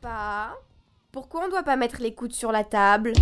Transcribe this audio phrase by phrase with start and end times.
[0.00, 0.56] Pas.
[1.12, 3.12] Pourquoi on doit pas mettre les coudes sur la table?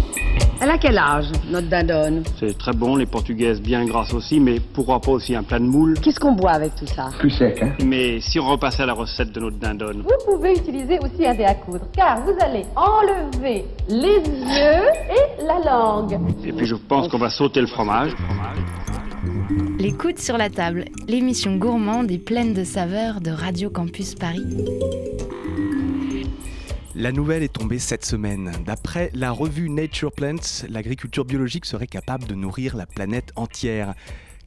[0.61, 4.61] Elle a quel âge, notre dindonne C'est très bon, les portugaises bien grasses aussi, mais
[4.61, 7.09] pourquoi pas aussi un plat de moule Qu'est-ce qu'on boit avec tout ça?
[7.19, 7.73] Plus sec, hein?
[7.85, 11.35] Mais si on repassait à la recette de notre dindonne Vous pouvez utiliser aussi un
[11.35, 16.17] dé à coudre, car vous allez enlever les yeux et la langue.
[16.45, 18.13] Et puis je pense qu'on va sauter le fromage.
[19.81, 24.47] Les coudes sur la table, l'émission gourmande et pleine de saveurs de Radio Campus Paris.
[27.01, 28.51] La nouvelle est tombée cette semaine.
[28.67, 33.95] D'après la revue Nature Plants, l'agriculture biologique serait capable de nourrir la planète entière.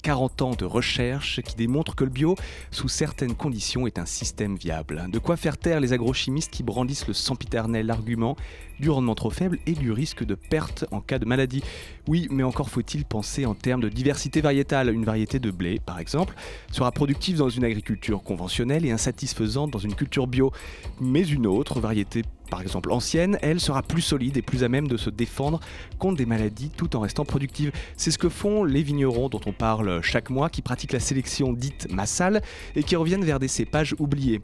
[0.04, 2.36] 40 ans de recherche qui démontrent que le bio,
[2.70, 5.06] sous certaines conditions, est un système viable.
[5.10, 8.36] De quoi faire taire les agrochimistes qui brandissent le sempiternel argument
[8.82, 11.64] du rendement trop faible et du risque de perte en cas de maladie.
[12.08, 14.90] Oui, mais encore faut-il penser en termes de diversité variétale.
[14.90, 16.36] Une variété de blé, par exemple,
[16.72, 20.52] sera productive dans une agriculture conventionnelle et insatisfaisante dans une culture bio.
[21.00, 24.90] Mais une autre variété par exemple ancienne, elle sera plus solide et plus à même
[24.90, 25.62] de se défendre
[25.98, 27.72] contre des maladies tout en restant productive.
[27.96, 31.54] C'est ce que font les vignerons dont on parle chaque mois, qui pratiquent la sélection
[31.54, 32.42] dite massale
[32.76, 34.42] et qui reviennent vers des cépages oubliés.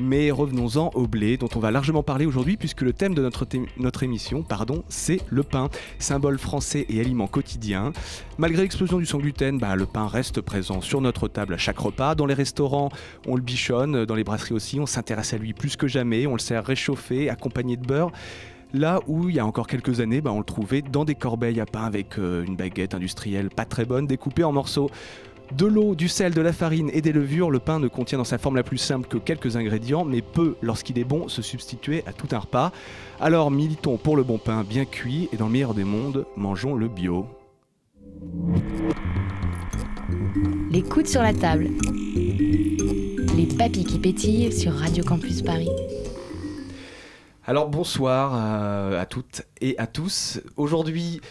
[0.00, 3.22] Mais revenons-en au blé, dont on va largement parler aujourd'hui, puisque le thème de
[3.78, 7.92] notre, émission, pardon, c'est le pain, symbole français et aliment quotidien.
[8.38, 11.78] Malgré l'explosion du sang gluten, bah, le pain reste présent sur notre table à chaque
[11.78, 12.14] repas.
[12.14, 12.90] Dans les restaurants,
[13.26, 16.34] on le bichonne, dans les brasseries aussi, on s'intéresse à lui plus que jamais, on
[16.34, 18.12] le sert réchauffé, accompagné de beurre.
[18.74, 21.60] Là où il y a encore quelques années, bah, on le trouvait dans des corbeilles
[21.60, 24.90] à pain avec euh, une baguette industrielle pas très bonne, découpée en morceaux.
[25.52, 28.24] De l'eau, du sel, de la farine et des levures, le pain ne contient dans
[28.24, 32.04] sa forme la plus simple que quelques ingrédients, mais peut, lorsqu'il est bon, se substituer
[32.06, 32.70] à tout un repas.
[33.18, 36.74] Alors militons pour le bon pain bien cuit et dans le meilleur des mondes, mangeons
[36.74, 37.26] le bio.
[40.70, 41.68] Les coudes sur la table.
[43.36, 45.70] Les papilles qui pétillent sur Radio Campus Paris.
[47.46, 50.40] Alors bonsoir à, à toutes et à tous.
[50.56, 51.22] Aujourd'hui,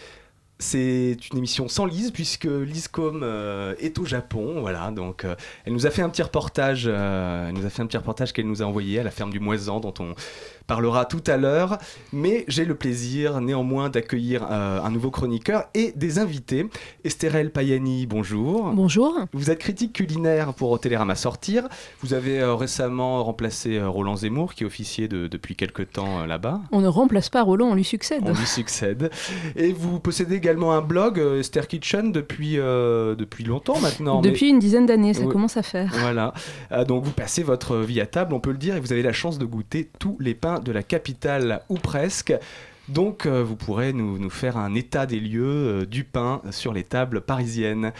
[0.58, 4.90] c'est une émission sans Lise puisque Liscom euh, est au Japon, voilà.
[4.90, 6.84] Donc, euh, elle nous a fait un petit reportage.
[6.86, 9.30] Euh, elle nous a fait un petit reportage qu'elle nous a envoyé à la ferme
[9.30, 10.14] du Moisan, dont on
[10.68, 11.78] parlera tout à l'heure.
[12.12, 16.68] Mais j'ai le plaisir néanmoins d'accueillir euh, un nouveau chroniqueur et des invités.
[17.02, 18.70] Estherelle Payani, bonjour.
[18.72, 19.18] Bonjour.
[19.32, 21.66] Vous êtes critique culinaire pour Télérama Sortir.
[22.02, 26.60] Vous avez euh, récemment remplacé euh, Roland Zemmour, qui officiait de, depuis quelque temps là-bas.
[26.70, 28.22] On ne remplace pas Roland, on lui succède.
[28.26, 29.10] On lui succède.
[29.56, 34.20] Et vous possédez également un blog, Esther Kitchen, depuis, depuis longtemps maintenant.
[34.20, 34.50] Depuis mais...
[34.50, 35.32] une dizaine d'années, ça oui.
[35.32, 35.90] commence à faire.
[36.00, 36.34] Voilà.
[36.86, 39.14] donc vous passez votre vie à table, on peut le dire, et vous avez la
[39.14, 42.34] chance de goûter tous les pains de la capitale ou presque.
[42.88, 46.72] Donc euh, vous pourrez nous, nous, faire un état des lieux euh, du pain sur
[46.72, 47.92] les tables parisiennes.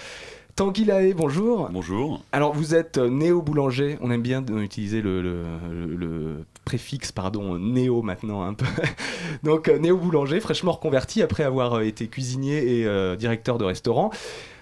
[0.56, 1.68] Tanguy Lahaye, bonjour.
[1.70, 2.22] Bonjour.
[2.32, 8.02] Alors vous êtes néo-boulanger, on aime bien utiliser le, le, le, le préfixe, pardon, néo
[8.02, 8.66] maintenant un peu.
[9.44, 14.10] Donc euh, néo-boulanger, fraîchement reconverti après avoir été cuisinier et euh, directeur de restaurant.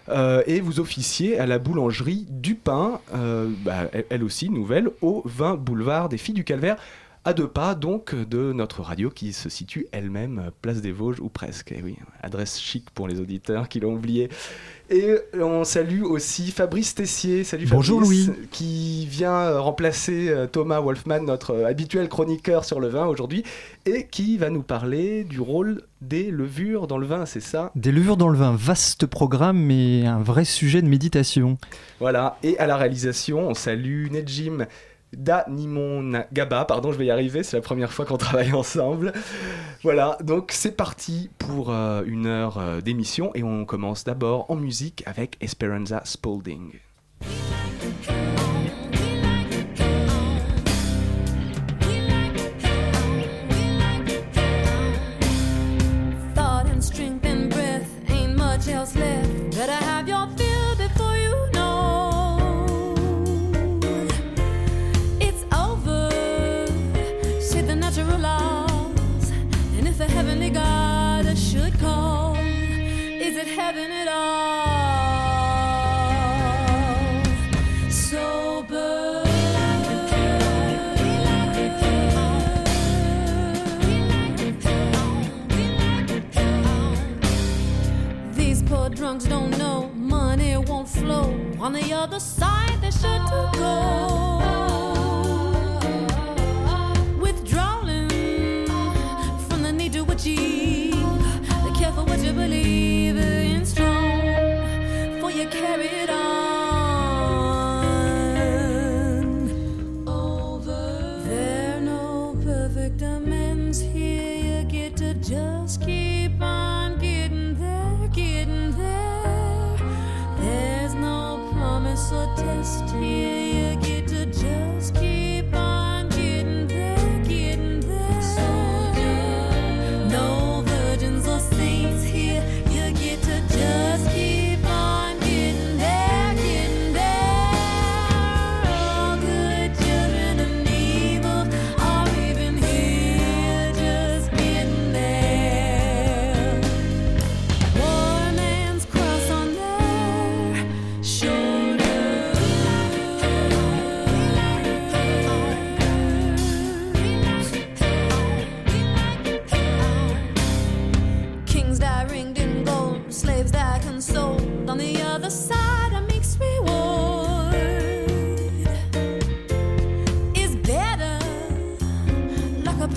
[0.09, 5.23] Euh, et vous officiez à la boulangerie du pain, euh, bah, elle aussi nouvelle, au
[5.25, 6.77] 20 boulevard des Filles du Calvaire
[7.27, 11.29] à deux pas donc de notre radio qui se situe elle-même place des Vosges ou
[11.29, 11.73] presque.
[11.73, 14.29] Et oui, adresse chic pour les auditeurs qui l'ont oublié.
[14.91, 17.43] Et on salue aussi Fabrice Tessier.
[17.43, 18.37] Salut Bonjour Fabrice, Louis.
[18.53, 23.43] Qui vient remplacer euh, Thomas Wolfman, notre habituel chroniqueur sur le vin aujourd'hui,
[23.87, 27.73] et qui va nous parler du rôle des levures dans le vin, c'est ça?
[27.75, 31.59] Des levures dans le vin, vaste programme, mais un vrai sujet de méditation.
[31.99, 34.69] Voilà, et à la réalisation, on salue Nedjim
[35.17, 39.13] Danimon Gaba, pardon, je vais y arriver, c'est la première fois qu'on travaille ensemble.
[39.83, 44.57] Voilà, donc c'est parti pour euh, une heure euh, d'émission et on commence d'abord en
[44.57, 46.73] musique avec Esperanza Spalding.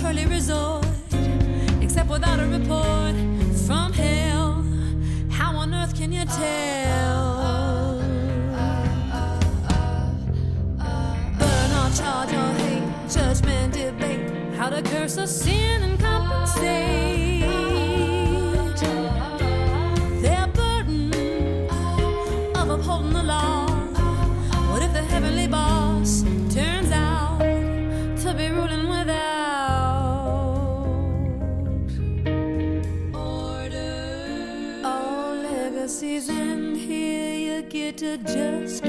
[0.00, 0.86] Pearly resort,
[1.82, 3.14] except without a report
[3.66, 4.64] from hell.
[5.30, 7.98] How on earth can you tell?
[11.38, 17.09] Burn or charge or hate, judgment, debate, how to curse or sin and compensate.
[38.26, 38.79] Just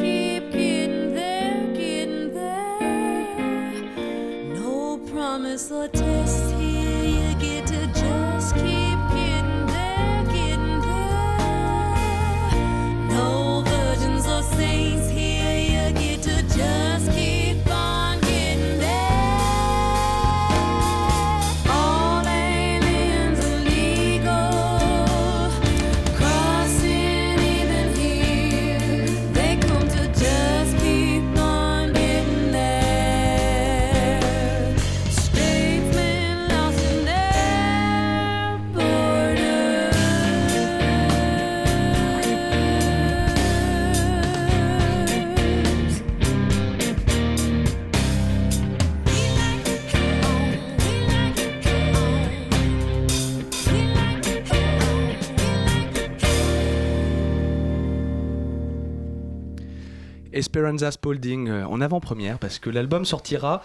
[60.42, 63.62] Esperanza Spalding euh, en avant-première parce que l'album sortira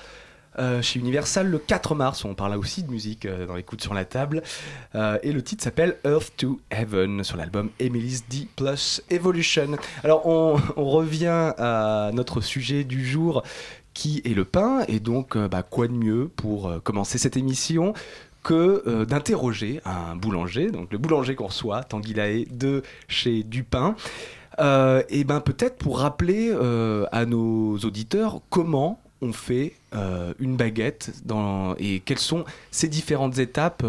[0.58, 2.24] euh, chez Universal le 4 mars.
[2.26, 4.42] On parle aussi de musique euh, dans les sur la table.
[5.22, 9.78] Et le titre s'appelle Earth to Heaven sur l'album Emily's D Plus Evolution.
[10.04, 13.42] Alors on, revient à notre sujet du jour
[13.94, 14.84] qui est le pain.
[14.88, 17.94] Et donc, bah, quoi de mieux pour commencer cette émission
[18.42, 23.96] que d'interroger un boulanger, donc le boulanger qu'on reçoit, Tanguy Lahaye, de chez Dupin.
[24.58, 30.56] Euh, et ben peut-être pour rappeler euh, à nos auditeurs comment on fait euh, une
[30.56, 31.12] baguette
[31.78, 33.84] et quelles sont ces différentes étapes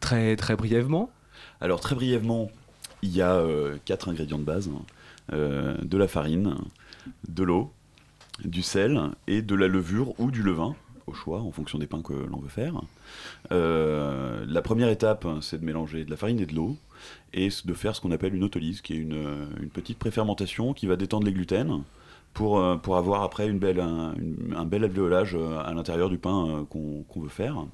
[0.00, 1.10] très, brièvement.
[1.60, 2.50] Alors très brièvement,
[3.02, 3.42] il y a
[3.84, 4.68] quatre ingrédients de base.
[4.68, 4.82] hein.
[5.82, 6.56] De la farine,
[7.28, 7.72] de l'eau,
[8.44, 10.74] du sel et de la levure ou du levain,
[11.06, 12.80] au choix, en fonction des pains que l'on veut faire.
[13.52, 16.76] Euh, la première étape, c'est de mélanger de la farine et de l'eau
[17.32, 20.96] et de faire ce qu'on appelle une autolyse, qui est une, petite préfermentation qui va
[20.96, 21.82] détendre les gluten
[22.32, 26.66] pour, euh, pour avoir après une belle, un, bel alvéolage euh, à l'intérieur du pain
[26.70, 27.64] qu'on veut faire.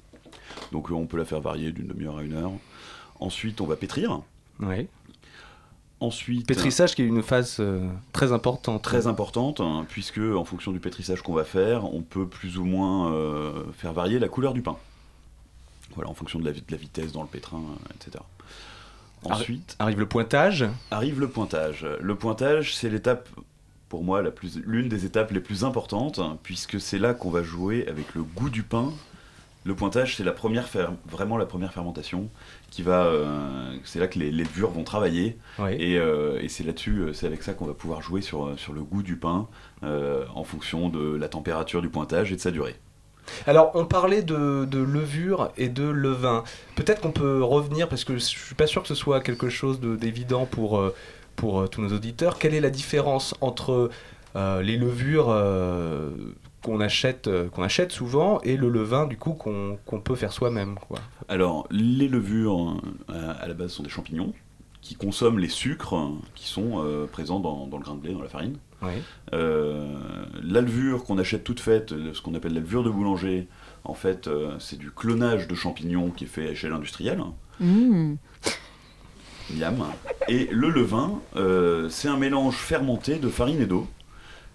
[0.71, 2.51] Donc on peut la faire varier d'une demi-heure à une heure.
[3.19, 4.21] Ensuite, on va pétrir.
[4.59, 4.87] Oui.
[6.01, 8.81] Ensuite, Pétrissage qui est une phase euh, très importante.
[8.81, 12.65] très importante, hein, puisque en fonction du pétrissage qu'on va faire, on peut plus ou
[12.65, 14.77] moins euh, faire varier la couleur du pain.
[15.95, 18.23] Voilà, en fonction de la, vi- de la vitesse dans le pétrin, euh, etc.
[19.23, 20.65] Ensuite, Arrive le pointage.
[20.89, 21.85] arrive le pointage.
[21.99, 23.29] Le pointage, c'est l'étape,
[23.87, 24.23] pour moi,
[24.65, 28.23] l'une des étapes les plus importantes, hein, puisque c'est là qu'on va jouer avec le
[28.23, 28.91] goût du pain.
[29.63, 32.29] Le pointage, c'est la première fer- vraiment la première fermentation
[32.71, 35.37] qui va, euh, c'est là que les, les levures vont travailler.
[35.59, 35.75] Oui.
[35.77, 38.73] Et, euh, et c'est là-dessus, euh, c'est avec ça qu'on va pouvoir jouer sur, sur
[38.73, 39.47] le goût du pain
[39.83, 42.75] euh, en fonction de la température du pointage et de sa durée.
[43.45, 46.43] Alors, on parlait de, de levure et de levain.
[46.75, 49.79] Peut-être qu'on peut revenir, parce que je suis pas sûr que ce soit quelque chose
[49.79, 50.81] de- d'évident pour,
[51.35, 52.39] pour tous nos auditeurs.
[52.39, 53.91] Quelle est la différence entre
[54.35, 55.27] les levures
[56.63, 60.75] qu'on achète, euh, qu'on achète souvent et le levain, du coup, qu'on peut faire soi-même
[61.27, 62.77] Alors, les levures,
[63.09, 64.33] euh, à la base, sont des champignons
[64.81, 65.95] qui consomment les sucres
[66.33, 68.57] qui sont euh, présents dans, dans le grain de blé, dans la farine.
[68.81, 68.93] Oui.
[69.33, 69.85] Euh,
[70.43, 73.47] la levure qu'on achète toute faite, ce qu'on appelle la levure de boulanger,
[73.83, 77.21] En fait, euh, c'est du clonage de champignons qui est fait à échelle industrielle.
[77.59, 78.15] Mmh.
[79.51, 79.85] Miam.
[80.27, 83.87] Et le levain, euh, c'est un mélange fermenté de farine et d'eau,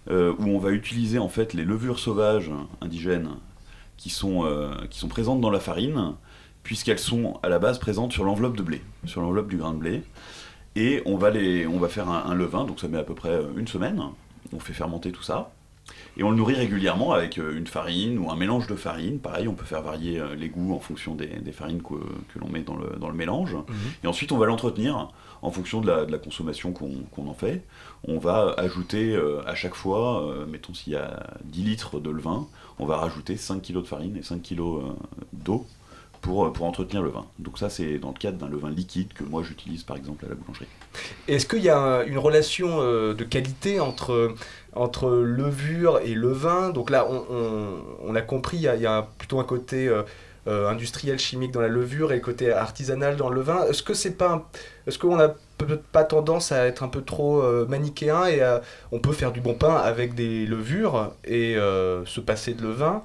[0.09, 3.31] euh, où on va utiliser en fait les levures sauvages indigènes
[3.97, 6.13] qui sont, euh, qui sont présentes dans la farine,
[6.63, 9.79] puisqu'elles sont à la base présentes sur l'enveloppe de blé, sur l'enveloppe du grain de
[9.79, 10.03] blé.
[10.75, 13.15] Et on va, les, on va faire un, un levain, donc ça met à peu
[13.15, 14.01] près une semaine.
[14.53, 15.51] On fait fermenter tout ça.
[16.17, 19.19] Et on le nourrit régulièrement avec euh, une farine ou un mélange de farine.
[19.19, 22.39] Pareil, on peut faire varier euh, les goûts en fonction des, des farines que, que
[22.39, 23.55] l'on met dans le, dans le mélange.
[24.03, 25.09] Et ensuite, on va l'entretenir
[25.41, 27.63] en fonction de la, consommation qu'on en fait.
[28.07, 32.09] On va ajouter euh, à chaque fois, euh, mettons s'il y a 10 litres de
[32.09, 32.47] levain,
[32.79, 34.61] on va rajouter 5 kg de farine et 5 kg
[35.33, 35.65] d'eau
[36.21, 37.25] pour, euh, pour entretenir le vin.
[37.39, 40.29] Donc ça, c'est dans le cadre d'un levain liquide que moi j'utilise par exemple à
[40.29, 40.67] la boulangerie.
[41.27, 44.33] Est-ce qu'il y a un- une relation euh, de qualité entre,
[44.73, 46.69] entre levure et levain?
[46.69, 50.03] Donc là, on, a compris, il y a, plutôt un côté euh, euh,
[50.47, 53.65] industriel, chimique dans la levure et le côté artisanal dans le levain.
[53.69, 54.49] Est-ce que c'est pas,
[54.87, 55.33] est-ce qu'on a
[55.91, 58.61] pas tendance à être un peu trop euh, manichéen et à-
[58.91, 63.03] on peut faire du bon pain avec des levures et euh, se passer de levain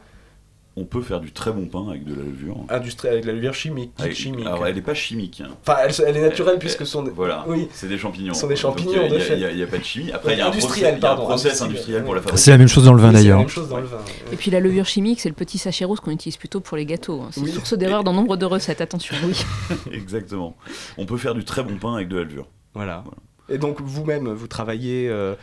[0.75, 2.57] On peut faire du très bon pain avec de la levure.
[2.71, 4.47] industrie avec de la levure chimique, Avec- chimique.
[4.47, 5.43] Alors elle n'est pas chimique.
[5.45, 5.51] hein.
[5.61, 7.69] Enfin, elle, elle est naturelle puisque ce sont des- Voilà, Oui.
[7.73, 8.33] c'est des champignons.
[8.33, 10.11] Ce sont des Donc, champignons, il a- a- n'y a, pas de chimie.
[10.13, 11.99] Après, il y a un process, Industriel, il y a un pardon, process industriel.
[11.99, 12.37] industriel pour la.
[12.39, 13.39] C'est la même chose dans le vin Oui, d'ailleurs.
[13.41, 13.99] même chose dans le vin.
[14.33, 16.87] Et puis la levure chimique, c'est le petit sachet rose qu'on utilise plutôt pour les
[16.87, 17.21] gâteaux.
[17.21, 17.29] hein.
[17.33, 17.51] C'est Oui.
[17.53, 19.15] source d'erreur dans nombre de recettes, attention.
[19.27, 19.45] Oui.
[19.93, 20.57] Exactement.
[20.97, 22.47] On peut faire du très bon pain avec de la levure.
[22.75, 23.05] Voilà.
[23.51, 25.35] Et donc vous-même, vous travaillez euh,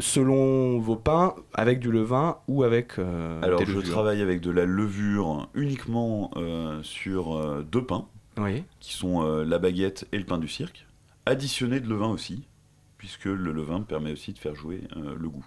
[0.00, 4.50] selon vos pains avec du levain ou avec euh, Alors, des je travaille avec de
[4.50, 8.06] la levure uniquement euh, sur euh, deux pains,
[8.38, 8.64] Oui.
[8.80, 10.86] qui sont euh, la baguette et le pain du cirque,
[11.24, 12.44] additionné de levain aussi,
[12.98, 15.44] puisque le levain permet aussi de faire jouer le goût.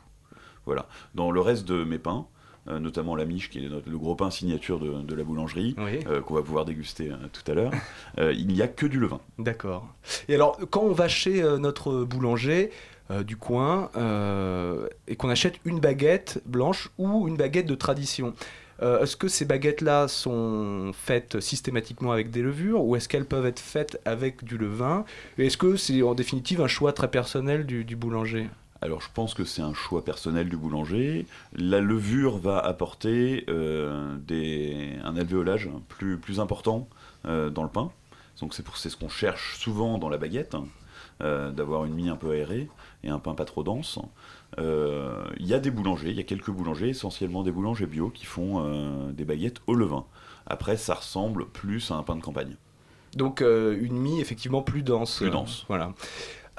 [0.65, 0.87] Voilà.
[1.15, 2.25] Dans le reste de mes pains,
[2.67, 5.99] notamment la miche, qui est le gros pain signature de, de la boulangerie, Oui.
[6.07, 7.71] euh, qu'on va pouvoir déguster euh, tout à l'heure,
[8.19, 9.19] euh, il n'y a que du levain.
[9.39, 9.87] D'accord.
[10.27, 12.69] Et alors, quand on va chez notre boulanger
[13.11, 18.35] euh, du coin euh, et qu'on achète une baguette blanche ou une baguette de tradition,
[18.83, 23.47] euh, est-ce que ces baguettes-là sont faites systématiquement avec des levures ou est-ce qu'elles peuvent
[23.47, 25.05] être faites avec du levain?
[25.39, 28.47] Est-ce que c'est en définitive un choix très personnel du, boulanger?
[28.83, 31.25] Alors je pense que c'est un choix personnel du boulanger.
[31.53, 36.87] La levure va apporter un alvéolage plus, important
[37.23, 37.91] dans le pain.
[38.39, 40.67] Donc c'est ce qu'on cherche souvent dans la baguette, hein,
[41.51, 42.69] d'avoir une mie un peu aérée
[43.03, 43.99] et un pain pas trop dense.
[44.57, 48.09] Euh, Il y a des boulangers, il y a quelques boulangers, essentiellement des boulangers bio,
[48.09, 50.05] qui font euh, des baguettes au levain.
[50.47, 52.55] Après, ça ressemble plus à un pain de campagne.
[53.15, 55.17] Donc euh, une mie effectivement plus dense.
[55.17, 55.65] Plus euh, dense.
[55.67, 55.93] voilà.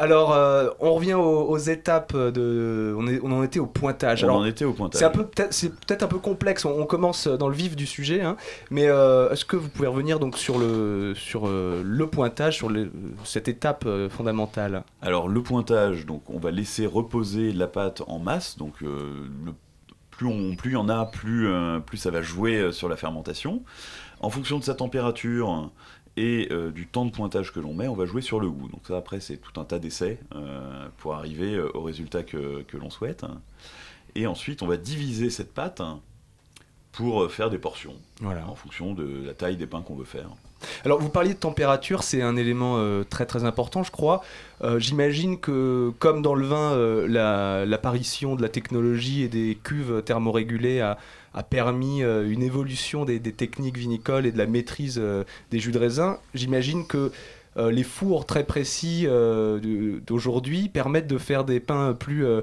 [0.01, 2.95] Alors euh, on revient aux, aux étapes de.
[2.99, 4.25] On, est, on en était au pointage.
[4.25, 4.99] On Alors, en était au pointage.
[5.01, 5.27] C'est peu
[5.87, 6.65] peut-être un peu complexe.
[6.65, 8.37] On, on commence dans le vif du sujet, hein.
[8.71, 12.71] mais euh, est-ce que vous pouvez revenir donc sur le sur euh, le pointage, sur
[12.71, 12.91] le-
[13.25, 14.85] cette étape fondamentale?
[15.03, 19.29] Alors le pointage, donc on va laisser reposer la pâte en masse, donc le-
[20.11, 21.49] plus on plus il y en a, plus
[21.85, 23.63] plus ça va jouer sur la fermentation.
[24.23, 25.71] En fonction de sa température
[26.17, 28.69] et euh, du temps de pointage que l'on met, on va jouer sur le goût.
[28.69, 32.63] Donc ça après c'est tout un tas d'essais euh, pour arriver euh, au résultat que,
[32.63, 33.25] que l'on souhaite.
[34.17, 35.83] Et ensuite on va diviser cette pâte
[36.93, 38.47] pour euh, faire des portions Voilà.
[38.49, 40.29] en fonction de la taille des pains qu'on veut faire.
[40.85, 44.23] Alors, vous parliez de température, c'est un élément euh, très très important, je crois.
[44.63, 49.59] Euh, J'imagine que, comme dans le vin, euh, la- l'apparition de la technologie et des
[49.63, 50.99] cuves thermorégulées a,
[51.35, 55.59] a permis euh, une évolution des, des techniques vinicoles et de la maîtrise euh, des
[55.61, 56.19] jus de raisin.
[56.35, 57.13] J'imagine que
[57.57, 62.43] euh, les fours très précis euh, d'aujourd'hui permettent de faire des pains plus euh,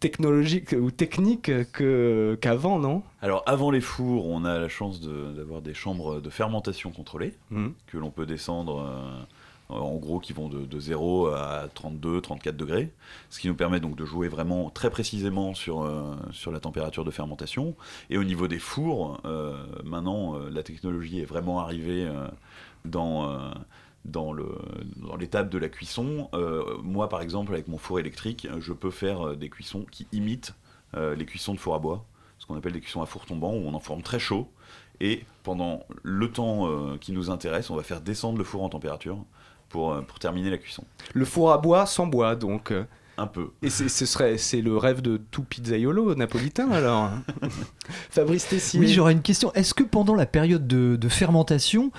[0.00, 3.02] technologiques ou techniques que- qu'avant, non?
[3.20, 7.34] Alors avant les fours, on a la chance de- d'avoir des chambres de fermentation contrôlées
[7.50, 7.72] Mhm.
[7.88, 8.86] que l'on peut descendre
[9.68, 12.92] en gros qui vont de, de 0 à 32, 34 degrés,
[13.30, 17.04] ce qui nous permet donc de jouer vraiment très précisément sur, euh, sur la température
[17.04, 17.74] de fermentation.
[18.10, 22.28] Et au niveau des fours, euh, maintenant euh, la technologie est vraiment arrivée euh,
[22.84, 23.30] dans...
[23.30, 23.50] euh,
[24.04, 24.32] dans
[25.18, 29.28] l'étape de la cuisson, Euh, moi par exemple avec mon four électrique, je peux faire
[29.28, 30.54] euh, des cuissons qui imitent
[30.94, 32.06] euh, les cuissons de four à bois,
[32.38, 34.48] ce qu'on appelle des cuissons à four tombant, où on en forme très chaud,
[35.00, 38.68] et pendant le temps euh, qui nous intéresse, on va faire descendre le four en
[38.70, 39.18] température
[39.68, 40.84] pour, euh, pour terminer la cuisson.
[41.14, 42.70] Le four à bois sans bois, donc.
[42.72, 42.84] euh.
[43.20, 43.50] Un peu.
[43.62, 47.10] Et c'est- ce serait, c'est le rêve de tout pizzaiolo napolitain alors.
[48.10, 48.78] Fabrice Tessier.
[48.78, 49.52] Oui, j'aurais une question.
[49.54, 51.90] Est-ce que pendant la période de, de fermentation,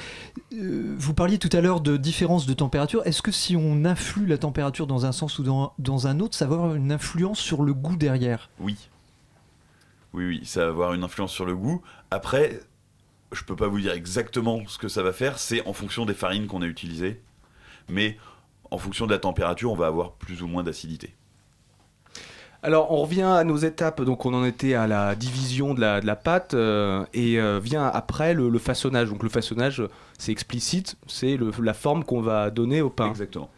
[0.54, 4.28] euh, vous parliez tout à l'heure de différence de température, est-ce que si on influe
[4.28, 7.40] la température dans un sens ou dans, dans un autre, ça va avoir une influence
[7.40, 8.50] sur le goût derrière?
[8.62, 8.78] Oui.
[10.14, 11.82] Oui, oui, ça va avoir une influence sur le goût.
[12.12, 12.62] Après,
[13.34, 16.14] je peux pas vous dire exactement ce que ça va faire, c'est en fonction des
[16.14, 17.22] farines qu'on a utilisées,
[17.90, 18.18] mais
[18.72, 21.16] en fonction de la température, on va avoir plus ou moins d'acidité.
[22.62, 24.02] Alors, on revient à nos étapes.
[24.02, 27.60] Donc, on en était à la division de la, de la pâte euh, et euh,
[27.60, 29.10] vient après le, le façonnage.
[29.10, 29.82] Donc, le façonnage,
[30.18, 33.10] c'est explicite, c'est la forme qu'on va donner au pain.
[33.10, 33.50] Exactement.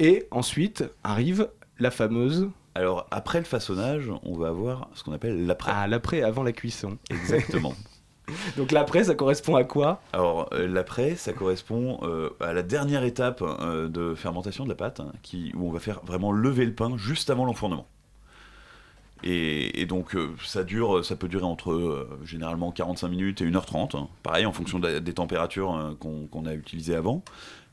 [0.00, 2.48] Et ensuite arrive la fameuse.
[2.74, 5.70] Alors, après le façonnage, on va avoir ce qu'on appelle l'après.
[5.72, 6.98] Ah, l'après, avant la cuisson.
[7.10, 7.72] Exactement.
[8.56, 10.00] Donc, l'après, ça correspond à quoi?
[10.12, 14.74] Alors, euh, l'après, ça correspond euh, à la dernière étape euh, de fermentation de la
[14.74, 17.86] pâte, hein, qui, où on va faire vraiment lever le pain juste avant l'enfournement.
[19.26, 20.14] Et, donc,
[20.44, 24.08] ça, dure, ça peut durer entre généralement 45 minutes et 1h30, hein.
[24.22, 27.22] pareil en fonction des températures euh, qu'on a utilisées avant,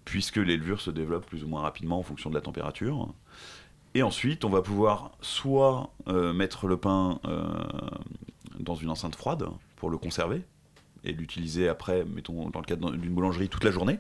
[0.06, 3.14] puisque les levures se développent plus ou moins rapidement en fonction de la température.
[3.96, 7.20] Et ensuite, on va pouvoir soit mettre le pain
[8.58, 9.50] dans une enceinte froide
[9.82, 10.44] pour le conserver
[11.04, 13.98] et l'utiliser après, mettons dans le cadre d'une boulangerie toute la journée.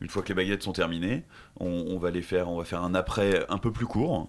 [0.00, 1.22] Une fois que les baguettes sont terminées,
[1.60, 4.28] on, on va les faire, on va faire un après un peu plus court.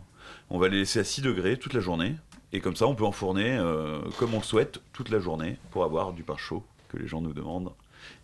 [0.52, 2.16] On va les laisser à 6 degrés toute la journée.
[2.52, 5.84] Et comme ça, on peut enfourner euh, comme on le souhaite toute la journée pour
[5.84, 7.72] avoir du pain chaud que les gens nous demandent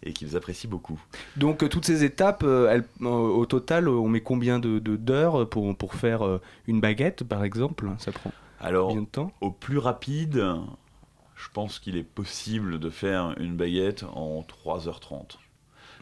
[0.04, 1.02] et qu'ils apprécient beaucoup.
[1.38, 5.50] Donc, euh, toutes ces étapes, euh, elles- euh, au total, on met combien de d'heures
[5.50, 6.22] pour, pour faire
[6.68, 7.90] une baguette, par exemple?
[7.98, 9.32] Ça prend Alors, combien de temps?
[9.42, 10.46] au plus rapide,
[11.40, 15.38] je pense qu'il est possible de faire une baguette en 3h30.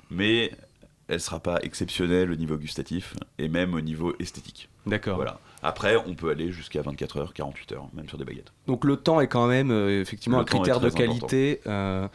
[0.10, 0.52] Mais
[1.08, 4.68] elle sera pas exceptionnelle au niveau gustatif et même au niveau esthétique.
[4.88, 5.16] D'accord.
[5.18, 5.40] Voilà.
[5.62, 8.52] Après, on peut aller jusqu'à 24 h 48 heures, même sur des baguettes.
[8.68, 12.08] Donc le temps est quand même euh, effectivement Le un critère de qualité euh,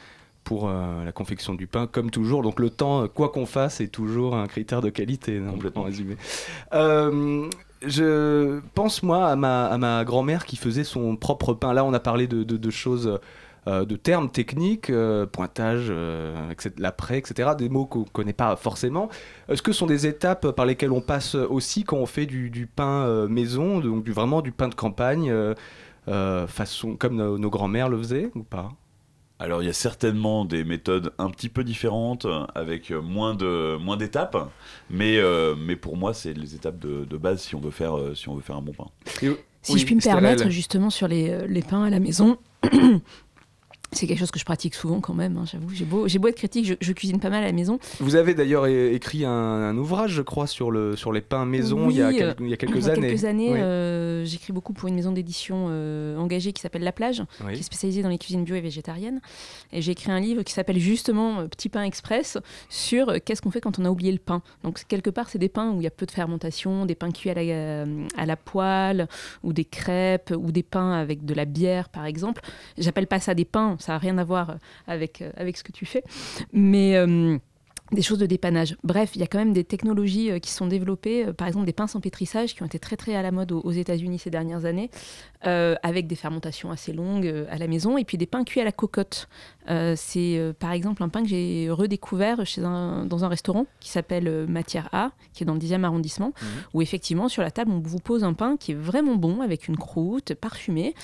[0.43, 2.43] pour euh, la confection du pain, comme toujours.
[2.43, 6.17] Donc le temps, quoi qu'on fasse, est toujours un critère de qualité, non, en résumé.
[7.85, 11.73] Je pense moi à ma, grand-mère qui faisait son propre pain.
[11.73, 13.19] Là, on a parlé de, choses,
[13.67, 19.09] euh, de termes techniques, euh, pointage, euh, l'après, etc., des mots qu'on connaît pas forcément.
[19.49, 22.69] Est-ce que ce sont des étapes par lesquelles on passe aussi quand on fait du,
[22.75, 25.33] pain euh, maison, donc vraiment du pain de campagne
[26.49, 28.71] façon comme nos, nos grands-mères le faisaient ou pas?
[29.43, 33.97] Alors, il y a certainement des méthodes un petit peu différentes, avec moins de moins
[33.97, 34.37] d'étapes,
[34.89, 37.99] mais, euh, mais pour moi, c'est les étapes de, de base si on veut faire,
[37.99, 38.87] euh, si on veut faire un bon pain.
[39.63, 42.39] Si je puis me permettre, justement, sur les, euh, les pains à la maison,
[43.93, 45.69] c'est quelque chose que je pratique souvent quand même, hein, j'avoue.
[45.71, 47.79] J'ai beau, j'ai beau être critique, je, je cuisine pas mal à la maison.
[48.01, 51.91] Vous avez d'ailleurs écrit un, un ouvrage, je crois, sur, le, sur les pains maison
[51.91, 53.09] il, y a Oui, quel- il y a quelques il y a années.
[53.09, 53.59] quelques années, Oui.
[53.61, 57.53] euh, j'écris beaucoup pour une maison d'édition euh, engagée qui s'appelle La Plage, Oui.
[57.55, 59.21] qui est spécialisée dans les cuisines bio et végétariennes.
[59.73, 62.39] Et j'ai écrit un livre qui s'appelle justement euh, Petit pain express
[62.71, 64.43] sur qu'est-ce qu'on fait quand on a oublié le pain.
[64.65, 67.11] Donc quelque part, c'est des pains où il y a peu de fermentation, des pains
[67.11, 67.85] cuits à la,
[68.17, 69.07] à la poêle,
[69.43, 72.41] ou des crêpes, ou des pains avec de la bière, par exemple.
[72.79, 75.73] J'appelle pas ça des pains, ça n'a rien à voir avec, euh, avec ce que
[75.73, 76.05] tu fais.
[76.53, 76.97] Mais.
[76.97, 77.39] euh,
[77.93, 78.77] des choses de dépannage.
[78.83, 81.67] Bref, il y a quand même des technologies euh, qui sont développées, euh, par exemple
[81.67, 84.31] des pains sans pétrissage qui ont été très très à la mode aux, États-Unis ces
[84.31, 84.91] dernières années,
[85.47, 88.61] euh, avec des fermentations assez longues euh, à la maison, et puis des pains cuits
[88.61, 89.29] à la cocotte.
[89.71, 93.67] Euh, c'est euh, par exemple un pain que j'ai redécouvert chez un, dans un restaurant
[93.81, 96.33] qui s'appelle euh, Matière A, qui est dans le 10e arrondissement,
[96.75, 99.69] où effectivement sur la table on vous pose un pain qui est vraiment bon avec
[99.69, 100.95] une croûte parfumée.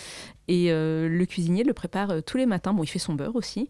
[0.49, 2.73] Et euh, le cuisinier le prépare euh, tous les matins.
[2.73, 3.69] Bon, il fait son beurre aussi.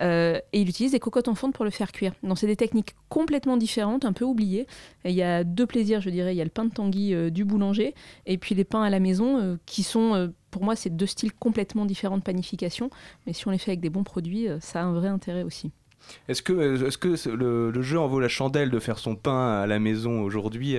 [0.00, 2.12] Euh, et il utilise des cocottes en fonte pour le faire cuire.
[2.22, 4.66] Donc, c'est des techniques complètement différentes, un peu oubliées.
[5.04, 6.32] Et il y a deux plaisirs, je dirais.
[6.34, 7.94] Il y a le pain de tanguy du boulanger
[8.26, 11.84] et puis les pains à la maison qui sont, pour moi, c'est deux styles complètement
[11.84, 12.90] différents de panification.
[13.26, 15.72] Mais si on les fait avec des bons produits, ça a un vrai intérêt aussi.
[16.28, 18.98] Est-ce que, euh, est-ce que ce- le, le jeu en vaut la chandelle de faire
[18.98, 20.76] son pain à la maison aujourd'hui?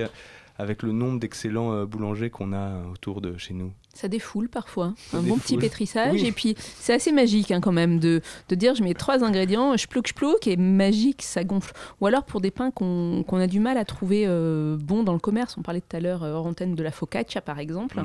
[0.58, 4.94] Avec le nombre d'excellents euh, boulangers qu'on a autour de chez nous Ça défoule parfois.
[4.96, 6.12] Ça un bon petit pétrissage.
[6.14, 6.26] Oui.
[6.26, 9.76] Et puis, c'est assez magique hein, quand même de, de dire je mets trois ingrédients,
[9.76, 11.72] je plouc, je plouc, et magique, ça gonfle.
[12.00, 15.18] Ou alors pour des pains qu'on a du mal à trouver euh, bons dans le
[15.18, 15.56] commerce.
[15.58, 18.02] On parlait tout à l'heure euh, hors antenne de la focaccia par exemple.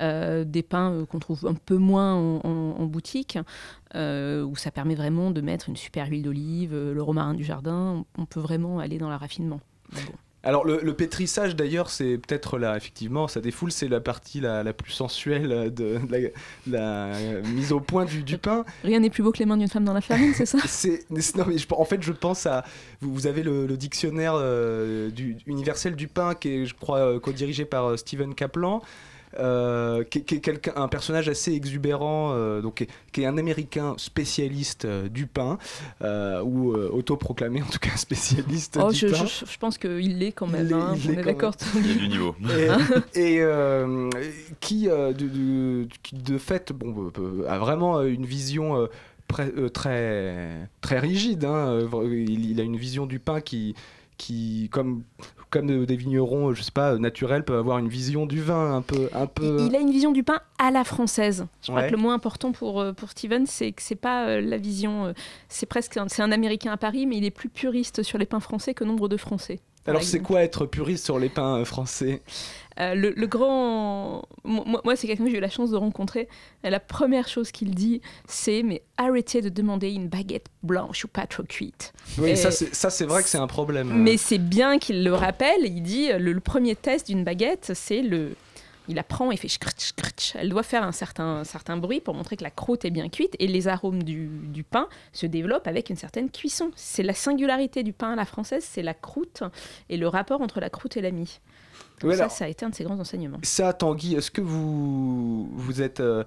[0.00, 3.36] Euh, des pains euh, qu'on trouve un peu moins en, en- en boutique,
[3.96, 7.42] euh, où ça permet vraiment de mettre une super huile d'olive, euh, le romarin du
[7.44, 8.04] jardin.
[8.16, 9.60] On peut vraiment aller dans le raffinement.
[9.92, 10.12] Bon.
[10.48, 14.62] Alors le, le pétrissage d'ailleurs c'est peut-être là effectivement ça défoule c'est la partie la,
[14.62, 16.00] la plus sensuelle de
[16.66, 18.64] la, la mise au point du, du pain.
[18.82, 20.56] Rien n'est plus beau que les mains d'une femme dans la farine, c'est ça?
[21.36, 22.64] Non mais je- en fait je pense à
[23.02, 26.98] vous, vous avez le, le dictionnaire euh, du, universel du pain qui est je crois
[27.00, 28.80] euh, co-dirigé par euh, Steven Kaplan.
[29.38, 33.22] Euh, qui, est- qui est quelqu'un, un personnage assez exubérant, euh, donc qui est, qui
[33.22, 35.58] est un Américain spécialiste euh, du pain,
[36.02, 39.26] euh, ou euh, autoproclamé en tout cas spécialiste Oh, du je, pain.
[39.26, 40.66] je- je pense qu'il l'est quand même.
[40.66, 41.54] Il hein, il on l'est est d'accord.
[41.76, 42.34] Il y a du niveau.
[43.14, 44.08] Et, et, euh,
[44.60, 47.12] qui, euh, de, de- qui, de fait bon,
[47.48, 48.88] a vraiment une vision
[49.72, 51.44] très, très rigide.
[51.44, 51.80] hein.
[52.04, 53.74] Il, il a une vision du pain qui,
[54.18, 55.04] qui comme,
[55.48, 58.82] comme euh, des vignerons, je sais pas, naturels, peuvent avoir une vision du vin un
[58.82, 59.08] peu.
[59.14, 59.66] Un peu...
[59.66, 61.46] Il a une vision du pain à la française.
[61.62, 64.40] Je crois que le moins important pour, euh, pour Steven, c'est que c'est pas euh,
[64.40, 65.06] la vision.
[65.06, 65.12] euh,
[65.48, 65.98] c'est presque.
[66.08, 68.84] C'est un Américain à Paris, mais il est plus puriste sur les pains français que
[68.84, 69.60] nombre de Français.
[69.88, 72.22] Alors, c'est quoi être puriste sur les pains euh, français?
[72.80, 74.22] Euh, le, le grand.
[74.44, 76.28] Moi, c'est quelqu'un que j'ai eu la chance de rencontrer.
[76.62, 81.08] Et la première chose qu'il dit, c'est Mais arrêtez de demander une baguette blanche ou
[81.08, 81.92] pas trop cuite.
[82.18, 83.92] Oui, Et- ça, c'est vrai que c'est un problème.
[83.92, 85.64] Mais c'est bien qu'il le rappelle.
[85.64, 88.36] Il dit euh, le, le premier test d'une baguette, c'est le.
[88.88, 90.34] Il la prend et fait scratch, scratch.
[90.36, 93.36] Elle doit faire un certain, certain bruit pour montrer que la croûte est bien cuite
[93.38, 96.70] et les arômes du, du pain se développent avec une certaine cuisson.
[96.74, 99.42] C'est la singularité du pain à la française, c'est la croûte
[99.90, 101.40] et le rapport entre la croûte et la mie.
[102.00, 103.38] Donc ça, alors- ça a été un de ses grands enseignements.
[103.42, 106.24] Ça, Tanguy, est-ce que vous, vous êtes euh,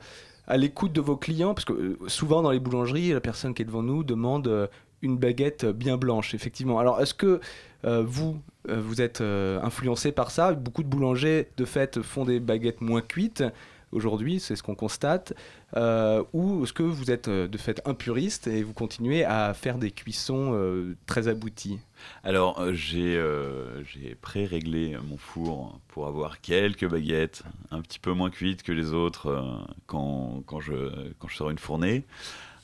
[0.47, 1.53] à l'écoute de vos clients?
[1.53, 4.67] Parce que euh, souvent dans les boulangeries, la personne qui est devant nous demande euh,
[5.01, 6.77] une baguette bien blanche, effectivement.
[6.77, 7.39] Alors, est-ce que
[7.83, 8.39] vous,
[8.69, 12.81] euh, vous êtes euh, influencé par ça Beaucoup de boulangers, de fait, font des baguettes
[12.81, 13.43] moins cuites.
[13.91, 15.33] Aujourd'hui, c'est ce qu'on constate.
[15.75, 19.53] Euh, ou est-ce que vous êtes euh, de fait un puriste et vous continuez à
[19.53, 21.79] faire des cuissons euh, très abouties?
[22.23, 23.83] Alors, euh, j'ai euh,
[24.21, 29.27] pré-réglé mon four pour avoir quelques baguettes un petit peu moins cuites que les autres
[29.27, 29.41] euh,
[29.87, 32.05] quand, quand, je, quand je sors une fournée.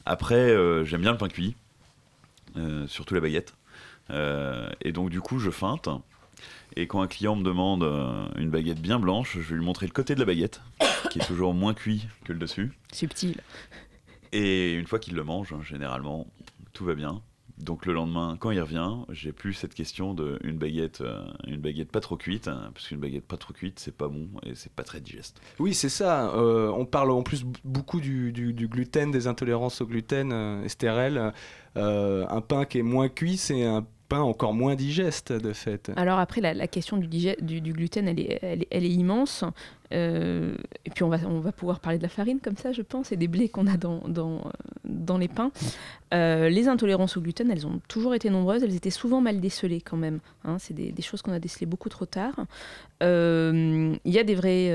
[0.06, 1.58] Après, euh, j'aime bien le pain cuit,
[2.56, 3.54] euh, surtout la baguette.
[4.12, 5.90] Euh, et donc, du coup, je feinte.
[6.76, 9.88] Et quand un client me demande euh, une baguette bien blanche, je vais lui montrer
[9.88, 10.62] le côté de la baguette,
[11.10, 12.72] qui est toujours moins cuit que le dessus.
[12.94, 13.42] Subtil.
[14.32, 16.28] Et une fois qu'il le mange, hein, généralement,
[16.74, 17.22] tout va bien.
[17.58, 21.60] Donc le lendemain, quand il revient, j'ai plus cette question de une baguette, euh, une
[21.60, 24.54] baguette pas trop cuite, hein, parce qu'une baguette pas trop cuite, c'est pas bon et
[24.54, 25.42] c'est pas très digeste.
[25.58, 26.36] Oui, c'est ça.
[26.36, 30.68] Euh, on parle en plus beaucoup du, du- du gluten, des intolérances au gluten, euh.
[31.78, 35.92] Euh, un pain qui est moins cuit, c'est un pain encore moins digeste, de fait.
[35.96, 39.44] Alors après, la, question du, gluten, elle est immense.
[39.94, 42.82] Euh, et puis on va, on va pouvoir parler de la farine comme ça, je
[42.82, 44.50] pense, et des blés qu'on a dans, dans, euh,
[44.84, 45.52] dans les pains.
[46.14, 48.64] Euh, les intolérances au gluten, elles ont toujours été nombreuses.
[48.64, 50.20] Elles étaient souvent mal décelées quand même.
[50.46, 50.58] hein.
[50.60, 52.36] C'est des, choses qu'on a décelées beaucoup trop tard.
[53.02, 53.06] Il
[54.06, 54.72] y a des, vrais,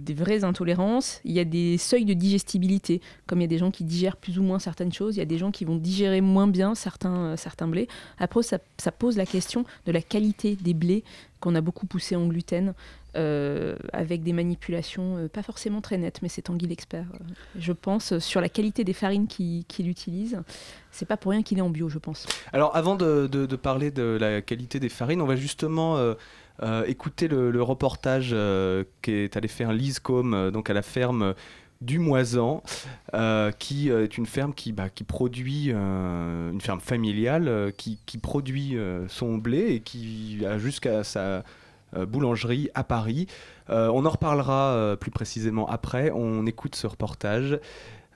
[0.00, 1.20] des vraies intolérances.
[1.24, 3.00] Il y a des seuils de digestibilité.
[3.26, 5.22] Comme il y a des gens qui digèrent plus ou moins certaines choses, il y
[5.22, 7.88] a des gens qui vont digérer moins bien certains, certains blés.
[8.18, 11.04] Après, ça pose la question de la qualité des blés
[11.40, 12.74] qu'on a beaucoup poussé en gluten,
[13.16, 17.24] euh, avec des manipulations euh, pas forcément très nettes, mais c'est Tanguy l'expert, euh,
[17.58, 20.40] je pense, sur la qualité des farines qu'il qu'il utilise.
[20.92, 22.26] C'est pas pour rien qu'il est en bio, je pense.
[22.52, 25.98] Alors, avant de, parler de la qualité des farines, on va justement
[26.86, 28.34] écouter le, le reportage
[29.02, 31.34] qu'est allé faire Lise donc à la ferme
[31.80, 32.62] du Moisan,
[33.14, 38.18] euh, qui euh, est une ferme qui, bah, produit, euh, une ferme familiale, qui, qui
[38.18, 38.76] produit
[39.08, 41.42] son blé et qui a jusqu'à sa
[41.96, 43.26] boulangerie à Paris.
[43.68, 46.10] On en reparlera plus précisément après.
[46.12, 47.58] On écoute ce reportage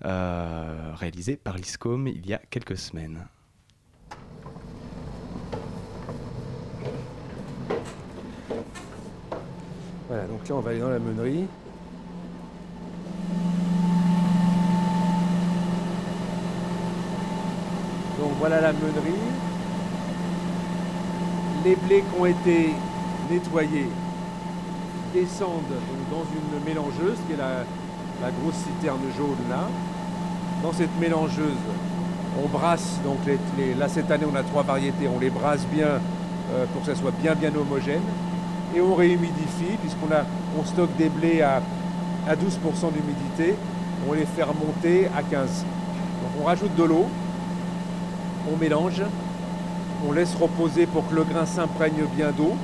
[0.03, 3.27] réalisé par Lise Combe il y a quelques semaines.
[10.09, 11.47] Voilà, donc là on va aller dans la meunerie.
[18.19, 19.21] Donc voilà la meunerie.
[21.65, 22.71] Les blés qui ont été
[23.31, 23.89] nettoyés
[25.13, 25.63] descendent
[26.11, 29.69] dans une mélangeuse qui est la, grosse citerne jaune là.
[30.63, 31.59] Dans cette mélangeuse,
[32.43, 35.89] on brasse, donc les, là cette année on a trois variétés, on les brasse bien
[36.53, 38.03] euh, pour que ça soit bien homogène
[38.75, 40.09] et on réhumidifie puisqu'on
[40.59, 41.61] on stocke des blés à,
[42.29, 43.55] à 12% d'humidité,
[44.09, 45.65] on les fait remonter à 15.
[46.23, 47.07] Donc on rajoute de l'eau,
[48.53, 49.03] on mélange,
[50.07, 52.55] on laisse reposer pour que le grain s'imprègne bien d'eau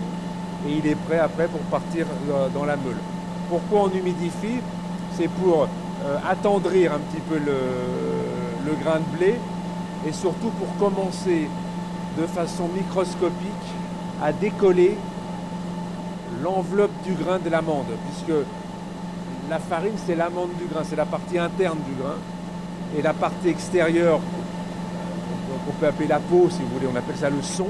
[0.66, 2.98] et il est prêt après pour partir euh, dans la meule.
[3.48, 4.60] Pourquoi on humidifie?
[5.16, 7.56] C'est pour euh, attendrir un petit peu le,
[8.66, 9.34] le grain de blé
[10.06, 11.48] et surtout pour commencer
[12.18, 13.68] de façon microscopique
[14.22, 14.96] à décoller
[16.42, 18.38] l'enveloppe du grain de l'amande, puisque
[19.50, 22.14] la farine c'est l'amande du grain, c'est la partie interne du grain,
[22.96, 24.20] et la partie extérieure,
[25.66, 27.66] qu'on peut appeler la peau si vous voulez, on appelle ça le son,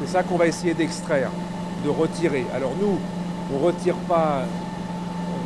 [0.00, 1.30] c'est ça qu'on va essayer d'extraire,
[1.84, 2.46] de retirer.
[2.54, 2.98] Alors nous,
[3.54, 4.44] on retire pas,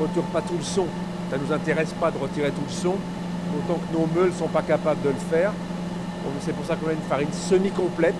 [0.01, 0.87] retire pas tout le son,
[1.31, 2.94] ça nous intéresse pas de retirer tout le son,
[3.59, 5.53] autant que nos meules sont pas capables de le faire.
[6.40, 8.14] C'est pour ça qu'on a une farine semi-complète.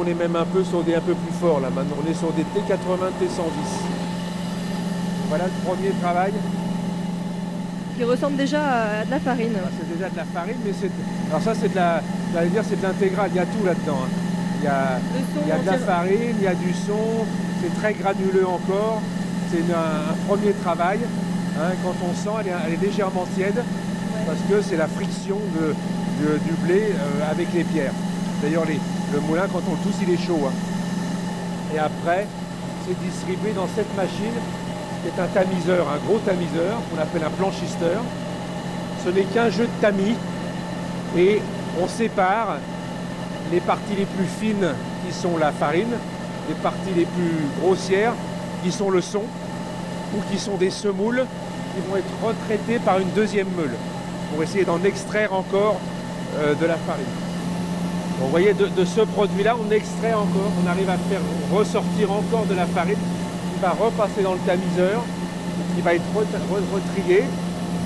[0.00, 2.14] on est même un peu sur des un peu plus forts là maintenant, on est
[2.14, 3.42] sur des T80 T110.
[5.28, 6.32] Voilà le premier travail.
[7.96, 8.60] Qui ressemble déjà
[9.00, 9.54] à de la farine.
[9.78, 10.90] C'est déjà de la farine, mais c'est.
[11.30, 12.00] Alors ça c'est de la.
[12.46, 13.98] Dire c'est de l'intégral, il y a tout là-dedans.
[14.04, 14.08] hein.
[14.60, 14.98] Il y a,
[15.42, 17.24] il y a de la farine, il y a du son,
[17.62, 19.00] c'est très granuleux encore.
[19.50, 21.00] C'est un, un premier travail.
[21.58, 21.72] hein.
[21.82, 23.62] Quand on sent, elle est, elle est légèrement tiède
[24.26, 25.74] parce que c'est la friction de-
[26.24, 27.92] de- du blé euh, avec les pierres.
[28.42, 28.64] D'ailleurs,
[29.12, 30.40] le moulin, quand on le tousse, il est chaud.
[30.46, 30.52] hein.
[31.74, 32.26] Et après,
[32.86, 34.36] c'est distribué dans cette machine
[35.02, 38.02] qui est un tamiseur, un gros tamiseur qu'on appelle un blanchisteur.
[39.04, 40.14] Ce n'est qu'un jeu de tamis
[41.16, 41.40] et
[41.80, 42.56] on sépare
[43.52, 44.68] les parties les plus fines
[45.06, 45.94] qui sont la farine,
[46.48, 48.12] les parties les plus grossières
[48.62, 49.22] qui sont le son
[50.14, 51.24] ou qui sont des semoules
[51.74, 53.74] qui vont être retraitées par une deuxième meule
[54.32, 55.76] pour essayer d'en extraire encore
[56.38, 57.25] euh, de la farine.
[58.20, 61.20] Vous voyez, de, ce produit-là, on extrait encore, on arrive à faire
[61.52, 65.02] ressortir encore de la farine qui va repasser dans le tamiseur,
[65.74, 67.24] qui va être re- re- retrié.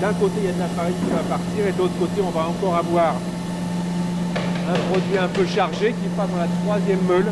[0.01, 2.21] D'un côté, il y a de la farine qui va partir et de l'autre côté,
[2.25, 3.15] on va encore avoir
[4.69, 7.27] un produit un peu chargé qui passe dans la troisième meule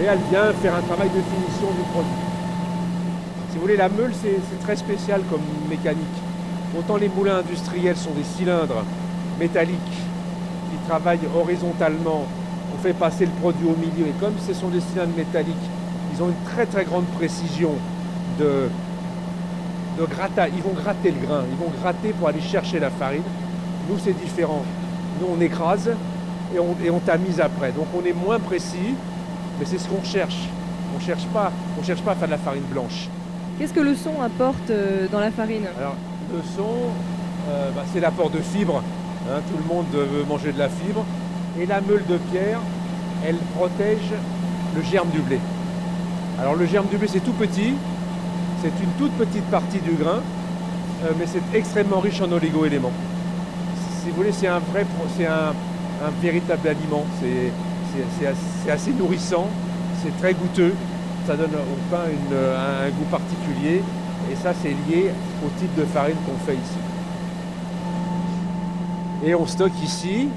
[0.00, 2.24] et elle vient faire un travail de finition du produit.
[3.50, 6.16] Si vous voulez, la meule, c'est très spécial comme mécanique.
[6.78, 8.84] Autant les moulins industriels sont des cylindres
[9.38, 9.76] métalliques
[11.36, 12.24] horizontalement,
[12.74, 15.56] on fait passer le produit au milieu, et comme ce sont des cylindres métalliques,
[16.14, 17.72] ils ont une très très grande précision
[18.38, 18.68] de,
[19.98, 20.50] de grattage.
[20.56, 23.22] Ils vont gratter le grain, ils vont gratter pour aller chercher la farine.
[23.88, 24.62] Nous, c'est différent.
[25.20, 25.90] Nous, on écrase
[26.54, 27.72] et on, et on tamise après.
[27.72, 28.94] Donc, on est moins précis,
[29.58, 30.48] mais c'est ce qu'on cherche.
[30.96, 33.08] On cherche pas, on cherche pas à faire de la farine blanche.
[33.58, 35.66] Qu'est-ce que le son apporte euh, dans la farine?
[35.78, 35.94] Alors,
[36.32, 36.90] le son,
[37.48, 38.82] euh, bah, c'est l'apport de fibres.
[39.28, 41.04] Hein, tout le monde veut manger de la fibre.
[41.58, 42.60] Et la meule de pierre,
[43.26, 44.12] elle protège
[44.76, 45.38] le germe du blé.
[46.40, 47.74] Alors, le germe du blé, c'est tout petit.
[48.62, 50.20] C'est une toute petite partie du grain,
[51.04, 52.92] euh, mais c'est extrêmement riche en oligo-éléments.
[54.02, 55.52] Si vous voulez, c'est un vrai, c'est un,
[56.22, 57.04] véritable aliment.
[57.20, 59.48] C'est assez, nourrissant,
[60.02, 60.74] c'est très goûteux.
[61.26, 63.82] Ça donne au pain un goût particulier.
[64.30, 65.10] Et ça, c'est lié
[65.44, 66.89] au type de farine qu'on fait ici.
[69.24, 70.28] Et on stocke ici.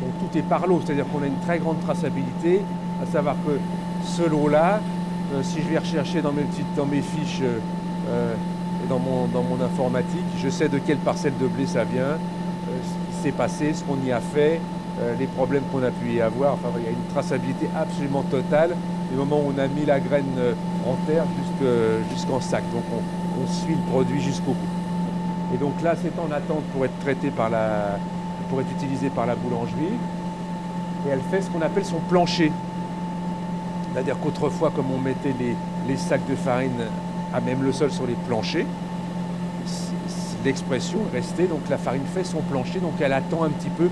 [0.00, 2.60] Donc tout est par l'eau, c'est-à-dire qu'on a une très grande traçabilité,
[3.02, 3.58] à savoir que
[4.04, 4.80] ce lot-là,
[5.34, 7.58] euh, si je vais rechercher dans mes, fiches euh,
[8.08, 8.34] euh,
[8.84, 12.18] et dans mon, informatique, je sais de quelle parcelle de blé ça vient,
[12.66, 14.60] ce qui s'est passé, ce qu'on y a fait,
[15.18, 16.54] les problèmes qu'on a pu y avoir.
[16.54, 18.74] Enfin, il y a une traçabilité absolument totale
[19.10, 20.26] du moment où on a mis la graine
[20.86, 22.62] en terre jusque- jusqu'en sac.
[22.72, 24.77] Donc on, on suit le produit jusqu'au bout.
[25.54, 27.98] Et donc là, c'est en attente pour être traité par la,
[28.50, 29.94] pour être utilisé par la boulangerie.
[31.06, 32.52] Et elle fait ce qu'on appelle son plancher.
[33.92, 35.56] C'est-à-dire qu'autrefois, comme on mettait les,
[35.86, 36.72] les sacs de farine
[37.32, 38.66] à même le sol sur les planchers,
[40.44, 43.88] l'expression est restée, donc la farine fait son plancher, donc elle attend un petit peu.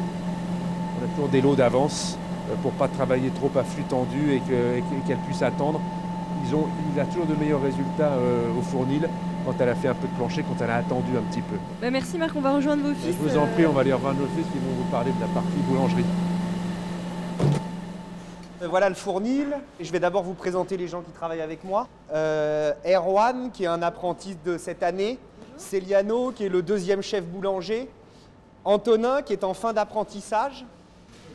[1.01, 2.17] On a toujours des lots d'avance
[2.51, 5.43] euh, pour pas travailler trop à flux tendu et que- et que- et qu'elle puisse
[5.43, 5.81] attendre.
[6.47, 6.67] Ils ont,
[7.01, 9.09] a toujours de meilleurs résultats euh, au fournil
[9.47, 11.55] quand elle a fait un peu de plancher, quand elle a attendu un petit peu.
[11.81, 13.15] Bah, merci Marc, on va rejoindre vos fils.
[13.15, 15.13] je vous en euh, prie, on va aller revoir nos fils qui vont vous parler
[15.13, 16.05] de la partie boulangerie.
[18.61, 19.57] Euh, Voilà le fournil.
[19.81, 21.87] Je vais d'abord vous présenter les gens qui travaillent avec moi.
[22.13, 25.17] Euh, Erwan, qui est un apprenti de cette année.
[25.57, 27.89] Céliano, qui est le deuxième chef boulanger.
[28.65, 30.65] Antonin, qui est en fin d'apprentissage.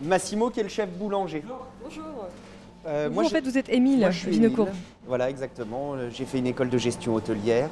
[0.01, 1.43] Massimo, qui est le chef boulanger.
[1.81, 2.03] Bonjour.
[2.87, 4.67] Euh, Vous, moi, en fait, vous êtes Émile moi, je suis Vinocourt.
[5.07, 5.95] Voilà, exactement.
[6.11, 7.69] J'ai fait une école de gestion hôtelière.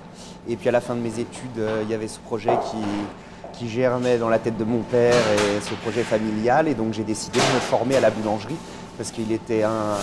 [0.47, 3.57] Et puis à la fin de mes études, euh, il y avait ce projet qui,
[3.59, 6.67] qui germait dans la tête de mon père et ce projet familial.
[6.67, 8.55] Et donc j'ai décidé de me former à la boulangerie
[8.97, 9.95] parce qu'il était, un-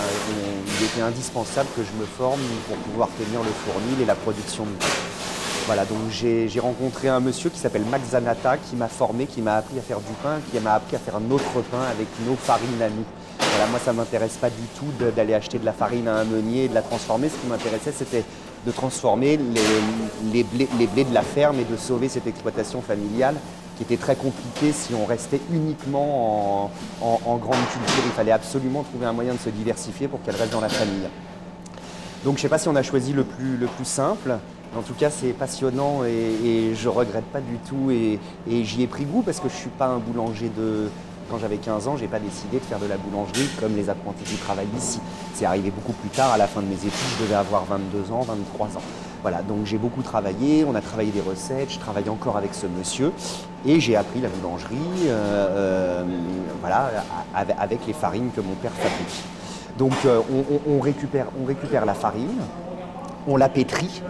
[0.81, 4.64] il était indispensable que je me forme pour pouvoir tenir le fournil et la production
[4.64, 4.87] de pain.
[5.66, 9.42] Voilà, donc j'ai j'ai rencontré un monsieur qui s'appelle Max Zanata qui m'a formé, qui
[9.42, 12.37] m'a appris à faire du pain, qui m'a appris à faire notre pain avec nos
[12.37, 13.05] farines à nous.
[13.38, 16.64] Voilà, moi ça m'intéresse pas du tout d'aller acheter de la farine à un meunier
[16.64, 17.29] et de la transformer.
[17.29, 18.25] Ce qui m'intéressait c'était
[18.66, 19.38] de transformer
[20.33, 23.37] les, blés, les blés de la ferme et de sauver cette exploitation familiale
[23.77, 26.70] qui était très compliquée si on restait uniquement
[27.01, 28.03] en, grande culture.
[28.05, 31.09] Il fallait absolument trouver un moyen de se diversifier pour qu'elle reste dans la famille.
[32.25, 34.38] Donc je ne sais pas si on a choisi le plus, le plus simple.
[34.77, 37.90] En tout cas, c'est passionnant et, je regrette pas du tout.
[37.90, 38.18] Et,
[38.51, 40.88] et j'y ai pris goût parce que je ne suis pas un boulanger de.
[41.31, 44.23] Quand j'avais 15 ans, j'ai pas décidé de faire de la boulangerie comme les apprentis
[44.25, 45.01] qui travaillent ici.
[45.35, 48.12] C'est arrivé beaucoup plus tard, à la fin de mes études, je devais avoir 22
[48.12, 48.83] ans, 23 ans.
[49.23, 52.67] Voilà, donc j'ai beaucoup travaillé, on a travaillé des recettes, je travaille encore avec ce
[52.67, 53.12] monsieur
[53.67, 56.05] et j'ai appris la boulangerie euh, euh,
[56.61, 56.91] voilà,
[57.35, 59.25] avec, les farines que mon père fabrique.
[59.79, 60.21] Donc euh,
[60.69, 62.41] on récupère, on récupère la farine,
[63.27, 64.03] on la pétrit.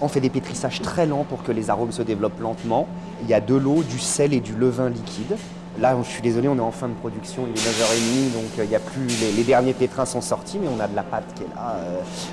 [0.00, 2.88] On fait des pétrissages très lents pour que les arômes se développent lentement.
[3.22, 5.36] Il y a de l'eau, du sel et du levain liquide.
[5.80, 8.64] Là, je suis désolé, on est en fin de production, il est 9h30, donc euh,
[8.64, 9.06] il y a plus
[9.36, 11.76] les, derniers pétrins sont sortis, mais on a de la pâte qui est là.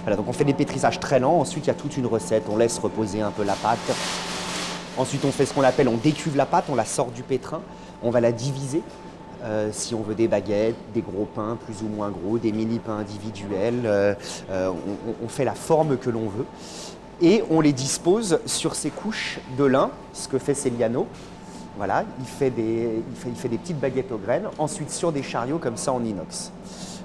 [0.08, 1.40] euh, donc on fait des pétrissages très lents.
[1.40, 2.44] Ensuite, il y a toute une recette.
[2.52, 3.80] On laisse reposer un peu la pâte.
[4.96, 7.62] Ensuite, on fait ce qu'on appelle, on décuve la pâte, on la sort du pétrin,
[8.04, 8.84] on va la diviser.
[9.44, 12.78] Euh, si on veut des baguettes, des gros pains plus ou moins gros, des mini
[12.78, 14.18] pains individuels,
[14.52, 16.46] on fait la forme que l'on veut
[17.22, 21.08] et on les dispose sur ces couches de lin, ce que fait Celiano.
[21.78, 26.04] Voilà, il fait, des, petites baguettes aux graines, ensuite sur des chariots comme ça en
[26.04, 26.52] inox.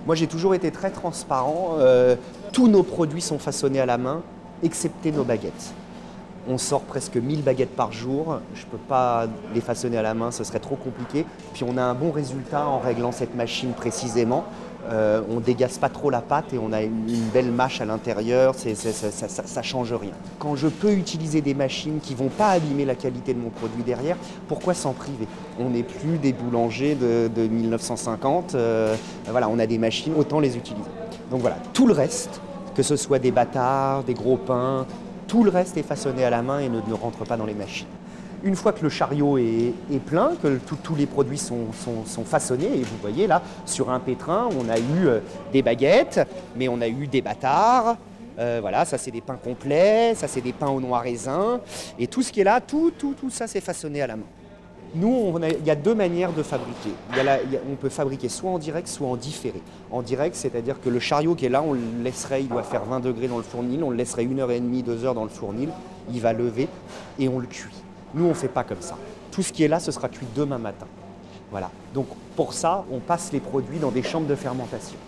[0.07, 2.17] Moi j'ai toujours été très transparent, euh,
[2.53, 4.23] tous nos produits sont façonnés à la main,
[4.63, 5.73] excepté nos baguettes.
[6.49, 8.39] On sort presque 1000 baguettes par jour.
[8.55, 11.27] Je ne peux pas les façonner à la main, ce serait trop compliqué.
[11.55, 14.45] Puis on a un bon résultat en réglant cette machine précisément.
[14.89, 18.55] Euh, on dégasse pas trop la pâte et on a une, belle mâche à l'intérieur.
[18.55, 20.13] Ça, ça change rien.
[20.39, 23.83] Quand je peux utiliser des machines qui vont pas abîmer la qualité de mon produit
[23.83, 24.17] derrière,
[24.49, 25.27] pourquoi s'en priver?
[25.59, 28.55] On n'est plus des boulangers de, de 1950.
[28.55, 28.95] euh,
[29.29, 30.89] voilà, on a des machines, autant les utiliser.
[31.31, 32.41] Donc voilà, tout le reste,
[32.75, 34.87] que ce soit des bâtards, des gros pains,
[35.27, 37.55] tout le reste est façonné à la main et ne, ne rentre pas dans les
[37.55, 37.87] machines.
[38.43, 39.73] Une fois que le chariot est,
[40.05, 41.67] plein, que tous les produits sont,
[42.25, 45.21] façonnés, et vous voyez là, sur un pétrin, on a eu euh,
[45.53, 46.21] des baguettes,
[46.57, 47.97] mais on a eu des bâtards.
[48.39, 51.61] euh, voilà, ça c'est des pains complets, ça c'est des pains au noix raisin,
[51.99, 54.27] et tout ce qui est là, tout, tout, tout ça c'est façonné à la main.
[54.95, 56.91] Nous, il y a deux manières de fabriquer.
[57.71, 59.61] On peut fabriquer soit en direct, soit en différé.
[59.91, 62.85] En direct, c'est-à-dire que le chariot qui est là, on le laisserait, il doit faire
[62.85, 65.25] 20 degrés dans le fournil, on le laisserait une heure et demie, deux heures dans
[65.25, 65.69] le fournil,
[66.13, 66.69] il va lever
[67.19, 67.86] et on le cuit.
[68.15, 68.97] Nous, on ne fait pas comme ça.
[69.31, 70.87] Tout ce qui est là, ce sera cuit demain matin.
[71.51, 71.71] Voilà.
[71.95, 74.99] Donc pour ça, on passe les produits dans des chambres de fermentation.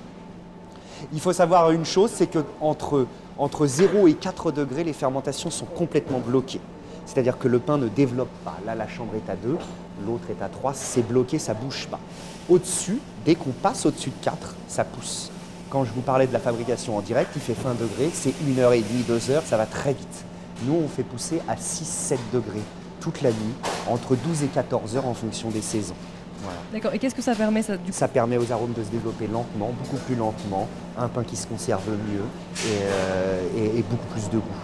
[1.12, 3.06] Il faut savoir une chose, c'est que entre,
[3.38, 6.61] entre 0 et 4 degrés, les fermentations sont complètement bloquées.
[7.06, 8.56] C'est-à-dire que le pain ne développe pas.
[8.66, 9.56] Là, la chambre est à 2,
[10.04, 12.00] l'autre est à 3, c'est bloqué, ça bouge pas.
[12.48, 15.30] Au-dessus, dès qu'on passe au-dessus de 4, ça pousse.
[15.70, 18.58] Quand je vous parlais de la fabrication en direct, il fait fin degré, c'est 1
[18.58, 20.24] heure et demie, 2 heures, ça va très vite.
[20.64, 22.62] Nous, on fait pousser à 6-7 degrés
[23.11, 23.55] toute la nuit,
[23.88, 25.94] entre 12 et 14 heures en fonction des saisons.
[26.42, 26.59] Voilà.
[26.73, 26.92] D'accord.
[26.94, 27.97] Et qu'est-ce que ça permet ça du coup?
[27.97, 30.68] Ça permet aux arômes de se développer lentement, beaucoup plus lentement,
[30.99, 32.25] un pain qui se conserve mieux
[32.66, 34.59] et, euh, et- et beaucoup plus de goût.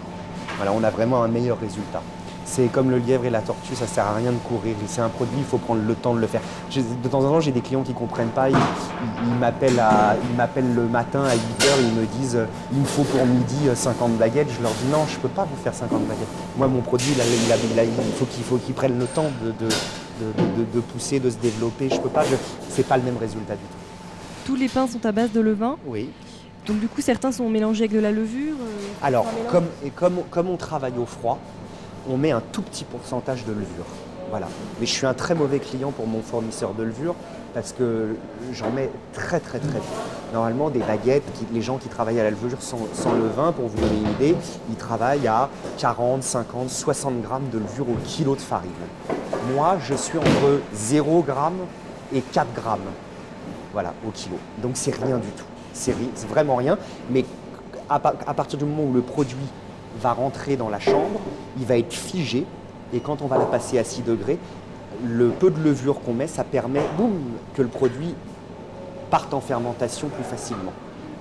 [0.57, 2.03] Voilà, on a vraiment un meilleur résultat.
[2.47, 4.75] C'est comme le lièvre et la tortue, ça sert à rien de courir.
[4.87, 6.43] C'est un produit, il faut prendre le temps de le faire.
[7.03, 8.51] De temps en temps, j'ai des clients qui ne comprennent pas.
[8.51, 8.57] Ils,
[9.41, 13.03] m'appellent à- ils m'appellent le matin à 8h, ils me disent euh, il me faut
[13.05, 14.49] pour midi euh, 50 baguettes.
[14.57, 16.29] Je leur dis non, je ne peux pas vous faire 50 baguettes.
[16.57, 18.99] Moi, mon produit, il, a- il a- il a- il faut qu'il faut qu'il prenne
[18.99, 19.71] le temps de, de-
[20.21, 21.89] de- de- de pousser, de se développer.
[21.91, 22.25] Je peux pas,
[22.69, 24.45] c'est pas le même résultat du tout.
[24.45, 25.77] Tous les pains sont à base de levain?
[25.87, 26.11] Oui.
[26.67, 28.55] Donc du coup, certains sont mélangés avec de la levure.
[28.61, 29.27] euh, Alors,
[29.85, 31.39] et comme on travaille au froid,
[32.09, 33.87] on met un tout petit pourcentage de levure.
[34.31, 34.49] Voilà.
[34.81, 37.15] Mais je suis un très mauvais client pour mon fournisseur de levure
[37.53, 38.17] parce que
[38.53, 39.85] j'en mets très très très peu.
[40.33, 43.81] Normalement, des baguettes, les gens qui travaillent à la levure sans, sans levain, pour vous
[43.81, 44.37] donner une idée,
[44.71, 48.71] ils travaillent à 40, 50, 60 grammes de levure au kilo de farine.
[49.55, 51.61] Moi, je suis entre 0 grammes
[52.13, 52.81] et 4 grammes
[53.73, 54.37] voilà, au kilo.
[54.63, 55.45] Donc c'est rien du tout.
[55.73, 55.95] C'est
[56.29, 56.79] vraiment rien.
[57.11, 57.25] Mais
[57.89, 59.37] à partir du moment où le produit
[60.05, 61.19] va rentrer dans la chambre,
[61.59, 62.45] il va être figé.
[62.93, 64.39] Et quand on va la passer à 6 degrés,
[65.03, 67.13] le peu de levure qu'on met, ça permet boum,
[67.55, 68.15] que le produit
[69.11, 70.73] parte en fermentation plus facilement.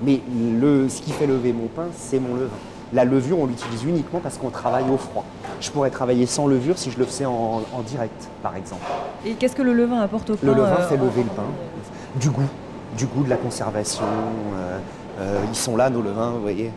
[0.06, 0.20] Mais
[0.60, 2.50] le, ce qui fait lever mon pain, c'est mon levain.
[2.92, 5.24] La levure, on l'utilise uniquement parce qu'on travaille au froid.
[5.62, 8.84] Je pourrais travailler sans levure si je le faisais en, en direct, par exemple.
[9.26, 11.30] Et qu'est-ce que le levain apporte au pain Le levain euh, fait en- lever le
[11.30, 11.44] pain.
[12.20, 12.50] Du goût,
[12.98, 14.04] du goût de la conservation.
[14.04, 14.78] euh,
[15.22, 16.72] euh, ils sont là, nos levains, vous voyez.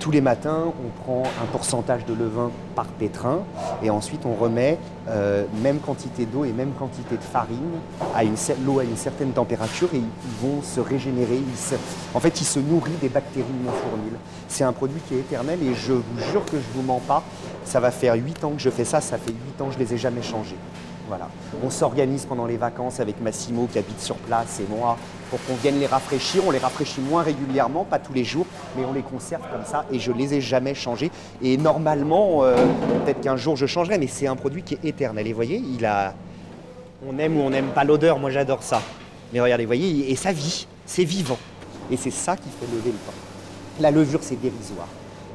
[0.00, 3.42] Tous les matins, on prend un pourcentage de levain par pétrin
[3.82, 4.78] et ensuite on remet
[5.08, 7.78] euh, même quantité d'eau et même quantité de farine
[8.14, 11.36] à une certaine température et ils ils vont se régénérer.
[11.36, 11.76] Ils
[12.14, 14.12] en fait, il se nourrit des bactéries de mon fournil.
[14.48, 17.00] C'est un produit qui est éternel et je vous jure que je ne vous mens
[17.00, 17.22] pas.
[17.64, 19.78] Ça va faire 8 ans que je fais ça, ça fait 8 ans que je
[19.78, 20.56] ne les ai jamais changés.
[21.08, 21.28] Voilà.
[21.62, 24.96] On s'organise pendant les vacances avec Massimo qui habite sur place et moi
[25.30, 26.42] pour qu'on vienne les rafraîchir.
[26.46, 28.46] On les rafraîchit moins régulièrement, pas tous les jours,
[28.76, 31.10] mais on les conserve comme ça et je les ai jamais changés.
[31.42, 32.56] Et normalement, euh,
[33.04, 35.26] peut-être qu'un jour je changerai, mais c'est un produit qui est éternel.
[35.26, 36.14] Et vous voyez, il a.
[37.06, 38.80] On aime ou on n'aime pas l'odeur, moi j'adore ça.
[39.32, 41.38] Mais regardez, vous voyez, et ça vit, c'est vivant.
[41.90, 43.12] Et c'est ça qui fait lever le pain.
[43.80, 44.88] La levure, c'est dérisoire.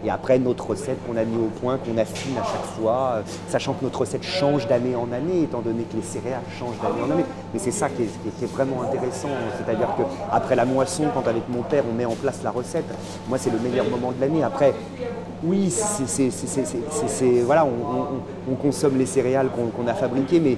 [0.06, 3.22] Et après, notre recette qu'on a mis au point, qu'on affine à chaque fois, euh,
[3.50, 7.06] sachant que notre recette change d'année en année, étant donné que les céréales changent d'année
[7.08, 7.26] en année.
[7.54, 9.28] Mais c'est ça qui est, vraiment intéressant.
[9.58, 12.86] C'est-à-dire qu'après la moisson, quand avec mon père, on met en place la recette,
[13.28, 14.44] moi, c'est le meilleur moment de l'année.
[14.44, 14.74] Après,
[15.44, 15.74] oui,
[17.46, 20.58] voilà, on, on- on consomme les céréales qu'on, qu'on a fabriquées, mais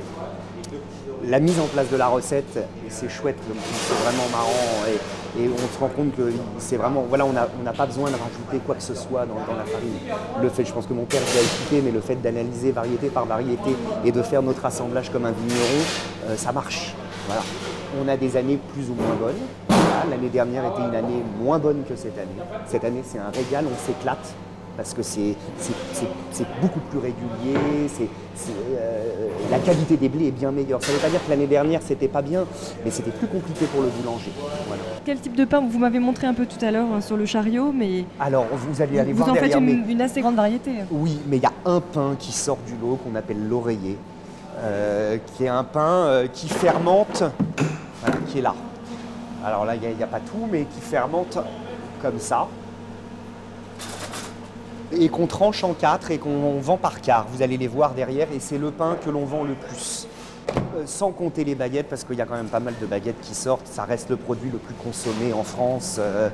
[1.25, 2.59] la mise en place de la recette,
[2.89, 3.37] c'est chouette,
[3.73, 4.97] c'est vraiment marrant et,
[5.37, 8.75] on se rend compte que c'est vraiment, voilà, on n'a pas besoin de rajouter quoi
[8.75, 9.93] que ce soit dans, la farine.
[10.41, 13.25] Le fait, je pense que mon père l'a expliqué, mais le fait d'analyser variété par
[13.25, 15.85] variété et de faire notre assemblage comme un vigneron,
[16.27, 16.93] euh, ça marche.
[18.03, 19.39] On a des années plus ou moins bonnes.
[20.09, 22.27] L'année dernière était une année moins bonne que cette année.
[22.65, 24.33] Cette année, c'est un régal, on s'éclate
[24.81, 25.35] parce que c'est
[26.59, 30.81] beaucoup plus régulier, euh, la qualité des blés est bien meilleure.
[30.81, 32.45] Ça ne veut pas dire que l'année dernière c'était pas bien,
[32.83, 34.31] mais c'était plus compliqué pour le boulanger.
[34.67, 34.81] Voilà.
[35.05, 37.27] Quel type de pain Vous m'avez montré un peu tout à l'heure hein, sur le
[37.27, 40.21] chariot, mais Alors vous allez aller vous voir en faites derrière une, mes- une assez
[40.21, 40.71] grande variété.
[40.89, 43.99] Oui, mais il y a un pain qui sort du lot qu'on appelle l'oreiller,
[44.57, 47.23] euh, qui est un pain euh, qui fermente,
[48.01, 48.55] voilà, qui est là.
[49.45, 51.37] Alors là, il n'y a, pas tout, mais qui fermente
[52.01, 52.47] comme ça.
[54.93, 57.25] Et qu'on tranche en quatre et qu'on vend par quart.
[57.31, 60.07] Vous allez les voir derrière, et c'est le pain que l'on vend le plus.
[60.75, 63.19] Euh, sans compter les baguettes, parce qu'il y a quand même pas mal de baguettes
[63.21, 63.67] qui sortent.
[63.67, 65.97] Ça reste le produit le plus consommé en France.
[65.99, 66.29] euh,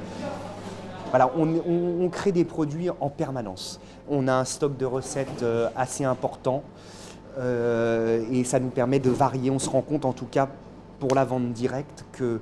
[1.10, 3.80] voilà, on, crée des produits en permanence.
[4.10, 6.64] On a un stock de recettes euh, assez important
[7.39, 9.51] et ça nous permet de varier.
[9.51, 10.49] On se rend compte en tout cas
[10.99, 12.41] pour la vente directe que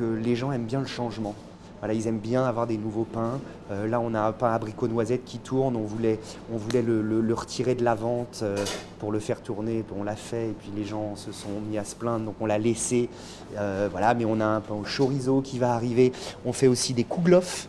[0.00, 1.34] les gens aiment bien le changement.
[1.80, 3.38] Voilà, ils aiment bien avoir des nouveaux pains.
[3.70, 5.76] Euh, là, on a un pain abricot noisette qui tourne.
[5.76, 6.18] On voulait,
[6.52, 8.56] on voulait le, le- le retirer de la vente euh,
[8.98, 9.84] pour le faire tourner.
[9.98, 12.24] On l'a fait et puis les gens se sont mis à se plaindre.
[12.24, 13.08] Donc on l'a laissé.
[13.58, 16.12] Euh, voilà, mais on a un pain au chorizo qui va arriver.
[16.46, 17.68] On fait aussi des kouglof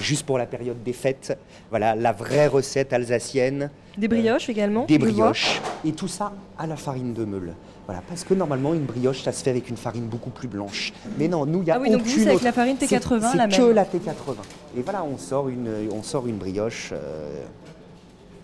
[0.00, 1.38] juste pour la période des fêtes.
[1.70, 3.70] Voilà, la vraie recette alsacienne.
[3.98, 5.60] Des brioches également Des brioches.
[5.84, 7.54] Et tout ça à la farine de meule.
[7.86, 10.92] Voilà, parce que normalement, une brioche, ça se fait avec une farine beaucoup plus blanche.
[11.18, 12.52] Mais non, nous, il y a Ah oui, donc vous, aucune c'est avec autre- la
[12.52, 13.72] farine c'est- T80, c'est la que même.
[13.74, 14.34] la T80.
[14.76, 16.90] Et voilà, on sort une, on sort une brioche.
[16.92, 17.44] euh,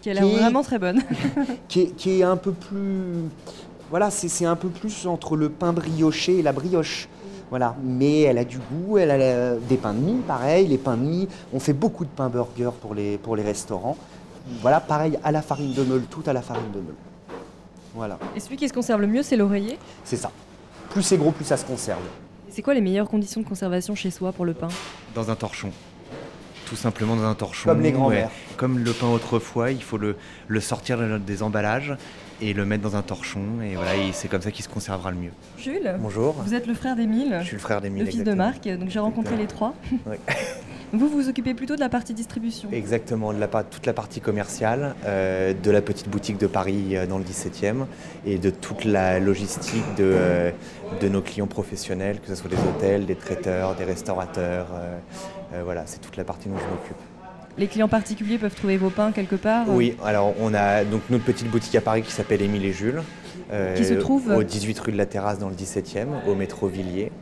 [0.00, 1.00] Qui a l'air vraiment très bonne.
[1.68, 3.24] qui est, qui est un peu plus.
[3.90, 7.08] Voilà, c'est c'est un peu plus entre le pain brioché et la brioche.
[7.50, 10.96] Voilà, mais elle a du goût, elle a des pains de mie, pareil, les pains
[10.96, 11.28] de mie.
[11.52, 13.96] On fait beaucoup de pains burgers pour les, pour les restaurants.
[14.62, 16.94] Voilà, pareil, à la farine de meule, tout à la farine de meule.
[17.94, 19.78] Voilà, Et celui qui se conserve le mieux, c'est l'oreiller.
[20.04, 20.30] c'est ça.
[20.90, 22.00] Plus c'est gros, plus ça se conserve.
[22.50, 24.68] C'est quoi les meilleures conditions de conservation chez soi pour le pain?
[25.14, 25.70] Dans un torchon.
[26.66, 27.68] Tout simplement dans un torchon.
[27.70, 28.30] Comme les grands-mères.
[28.56, 30.16] Comme le pain autrefois, il faut le,
[30.48, 31.94] le sortir des emballages
[32.40, 33.40] et le mettre dans un torchon.
[33.62, 35.30] Et voilà, et c'est comme ça qu'il se conservera le mieux.
[35.58, 35.94] Jules?
[35.98, 36.34] Bonjour.
[36.44, 38.32] Vous êtes le frère d'Émile Je suis le frère d'Émile, Le fils de.
[38.34, 39.74] Marc, donc j'ai rencontré les trois.
[40.06, 40.18] Ouais.
[40.94, 42.68] Vous vous occupez plutôt de la partie distribution.
[42.70, 47.06] Exactement, de la, toute la partie commerciale, euh, de la petite boutique de Paris euh,
[47.06, 47.86] dans le 17e
[48.26, 50.50] et de toute la logistique de, euh,
[51.00, 54.66] de nos clients professionnels, que ce soit des hôtels, des traiteurs, des restaurateurs.
[55.64, 56.96] voilà, c'est toute la partie dont je m'occupe.
[57.56, 61.24] Les clients particuliers peuvent trouver vos pains quelque part Oui, alors on a donc notre
[61.24, 63.02] petite boutique à Paris qui s'appelle Émile et Jules.
[63.76, 67.12] Qui se trouve Au 18 rue de la Terrasse dans le 17e, au métro Villiers.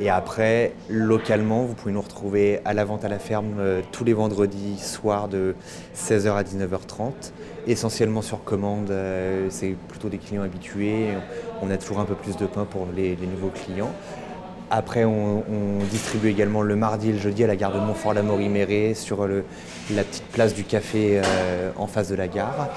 [0.00, 4.02] Et après, localement, vous pouvez nous retrouver à la vente à la ferme euh, tous
[4.02, 5.54] les vendredis soirs de
[5.94, 7.32] 16h à 19h30.
[7.66, 11.08] Essentiellement sur commande, euh, c'est plutôt des clients habitués.
[11.60, 13.90] On a toujours un peu plus de pain pour les, nouveaux clients.
[14.70, 15.42] Après, on,
[15.90, 19.44] distribue également le mardi et le jeudi à la gare de Montfort-la-Maurie-Méré sur le-
[19.92, 22.70] la petite place du café euh, en face de la gare.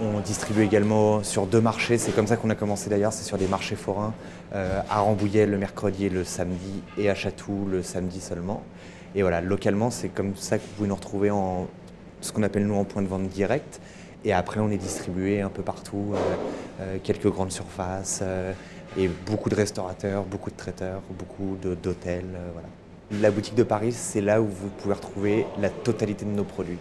[0.00, 3.36] On distribue également sur deux marchés, c'est comme ça qu'on a commencé d'ailleurs, c'est sur
[3.36, 4.14] des marchés forains,
[4.54, 8.62] euh, à Rambouillet le mercredi et le samedi, et à Chatou le samedi seulement.
[9.16, 11.66] Et voilà, localement, c'est comme ça que vous pouvez nous retrouver en
[12.20, 13.80] ce qu'on appelle nous en point de vente direct.
[14.24, 16.18] Et après, on est distribué un peu partout, euh,
[16.80, 18.22] euh, quelques grandes surfaces,
[18.96, 22.38] et beaucoup de restaurateurs, beaucoup de traiteurs, beaucoup d'hôtels.
[22.52, 22.68] voilà.
[23.20, 26.78] La boutique de Paris, c'est là où vous pouvez retrouver la totalité de nos produits.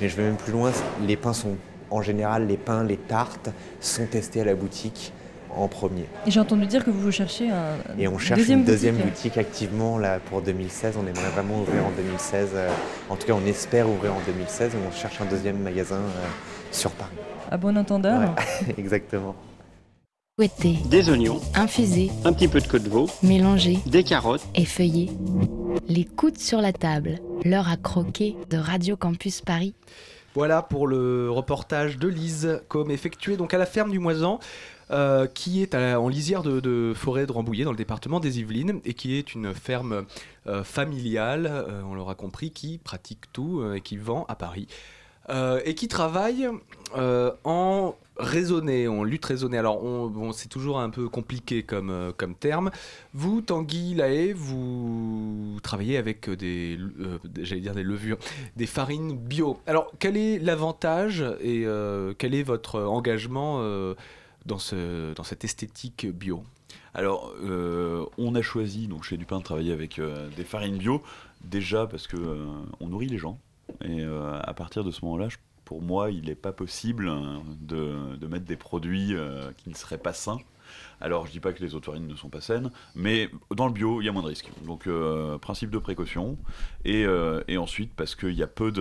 [0.00, 0.72] Mais je vais même plus loin,
[1.06, 1.56] les pains sont,
[1.94, 5.12] en général, les pains, les tartes sont testés à la boutique
[5.56, 6.06] en premier.
[6.26, 9.12] Et j'ai entendu dire que vous cherchez un Et on cherche deuxième une deuxième boutique.
[9.14, 10.96] boutique activement là pour 2016.
[10.98, 12.48] On aimerait vraiment ouvrir en 2016.
[12.54, 12.68] euh,
[13.08, 16.26] en tout cas, on espère ouvrir en 2016 et on cherche un deuxième magasin euh,
[16.72, 17.12] sur Paris.
[17.52, 18.20] À bon entendeur.
[18.20, 19.36] Ouais, exactement.
[20.36, 24.42] Fouetter, Des oignons, infuser, un petit peu de queue de veau, mélanger des carottes.
[24.56, 25.08] et feuiller.
[25.86, 29.74] Les coudes sur la table, l'heure à croquer de Radio Campus Paris.
[30.34, 34.40] Voilà pour le reportage de Lise, comme effectué donc à la ferme du Moisan.
[34.90, 38.92] euh, qui est en lisière de, forêt de Rambouillet dans le département des Yvelines et
[38.92, 40.04] qui est une ferme
[40.46, 44.68] euh, familiale, euh, on l'aura compris, qui pratique tout et qui vend à Paris.
[45.30, 46.48] Euh, et qui travaille
[46.96, 49.56] euh, en raisonné, en lutte raisonnée.
[49.56, 52.70] Alors, on- bon, c'est toujours un peu compliqué comme, euh, terme.
[53.14, 56.78] Vous, Tanguy Lahaye, vous travaillez avec des,
[57.40, 58.18] j'allais dire des levures,
[58.56, 59.58] des farines bio.
[59.66, 61.64] Alors, quel est l'avantage et
[62.18, 63.60] quel est votre engagement
[64.46, 66.44] dans, ce, dans cette esthétique bio?
[66.92, 67.34] Alors,
[68.18, 70.00] on a choisi donc chez Dupin de travailler avec
[70.36, 71.02] des farines bio,
[71.42, 72.16] déjà parce que
[72.80, 73.38] on nourrit les gens.
[73.84, 75.28] Et euh, à partir de ce moment-là,
[75.64, 79.98] pour moi, il n'est pas possible euh, de, mettre des produits euh, qui ne seraient
[79.98, 80.38] pas sains.
[81.00, 84.00] Alors, je dis pas que les autres ne sont pas saines, mais dans le bio,
[84.00, 84.50] il y a moins de risques.
[84.64, 86.38] Donc, euh, principe de précaution.
[86.84, 87.06] Et,
[87.56, 88.72] ensuite, parce qu'il y a peu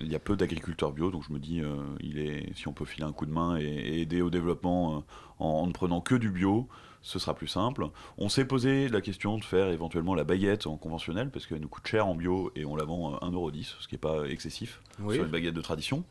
[0.00, 1.60] y a peu d'agriculteurs bio, donc je me dis,
[2.00, 5.04] il est, si on peut filer un coup de main et, aider au développement
[5.38, 6.68] en, en ne prenant que du bio,
[7.06, 7.86] ce sera plus simple.
[8.18, 11.68] On s'est posé la question de faire éventuellement la baguette en conventionnel, parce qu'elle nous
[11.68, 14.80] coûte cher en bio et on la vend euh, 1,10€, ce qui n'est pas excessif
[15.00, 15.14] Oui.
[15.14, 16.02] sur une baguette de tradition.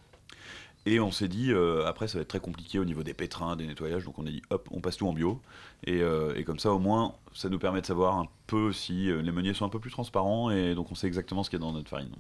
[0.88, 3.56] Et on s'est dit, euh, après, ça va être très compliqué au niveau des pétrins,
[3.56, 4.06] des nettoyages.
[4.06, 5.42] Donc on a dit, hop, on passe tout en bio.
[5.86, 9.10] Et, euh, et comme ça, au moins, ça nous permet de savoir un peu si
[9.10, 10.52] euh, les meuniers sont un peu plus transparents.
[10.52, 12.12] Et donc on sait exactement ce qu'il y a dans notre farine.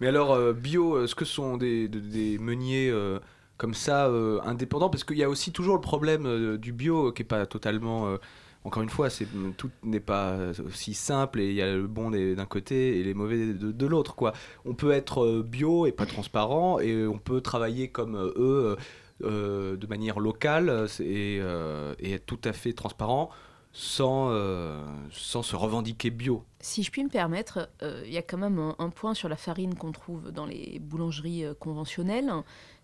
[0.00, 3.20] Mais alors, euh, bio, est-ce que ce sont des, de- des meuniers euh,
[3.62, 7.12] comme ça, euh, indépendants Parce qu'il y a aussi toujours le problème euh, du bio
[7.12, 8.08] qui n'est pas totalement...
[8.08, 8.16] euh,
[8.64, 9.08] encore une fois,
[9.56, 13.12] tout n'est pas aussi simple et il y a le bon d'un côté et les
[13.12, 14.14] mauvais de, l'autre.
[14.14, 14.34] quoi.
[14.64, 18.76] On peut être bio et pas transparent et on peut travailler comme eux
[19.20, 23.30] de manière locale et, être tout à fait transparent
[23.72, 24.30] sans,
[25.10, 26.44] sans se revendiquer bio.
[26.60, 29.74] Si je puis me permettre, il y a quand même un, point sur la farine
[29.74, 32.30] qu'on trouve dans les boulangeries conventionnelles,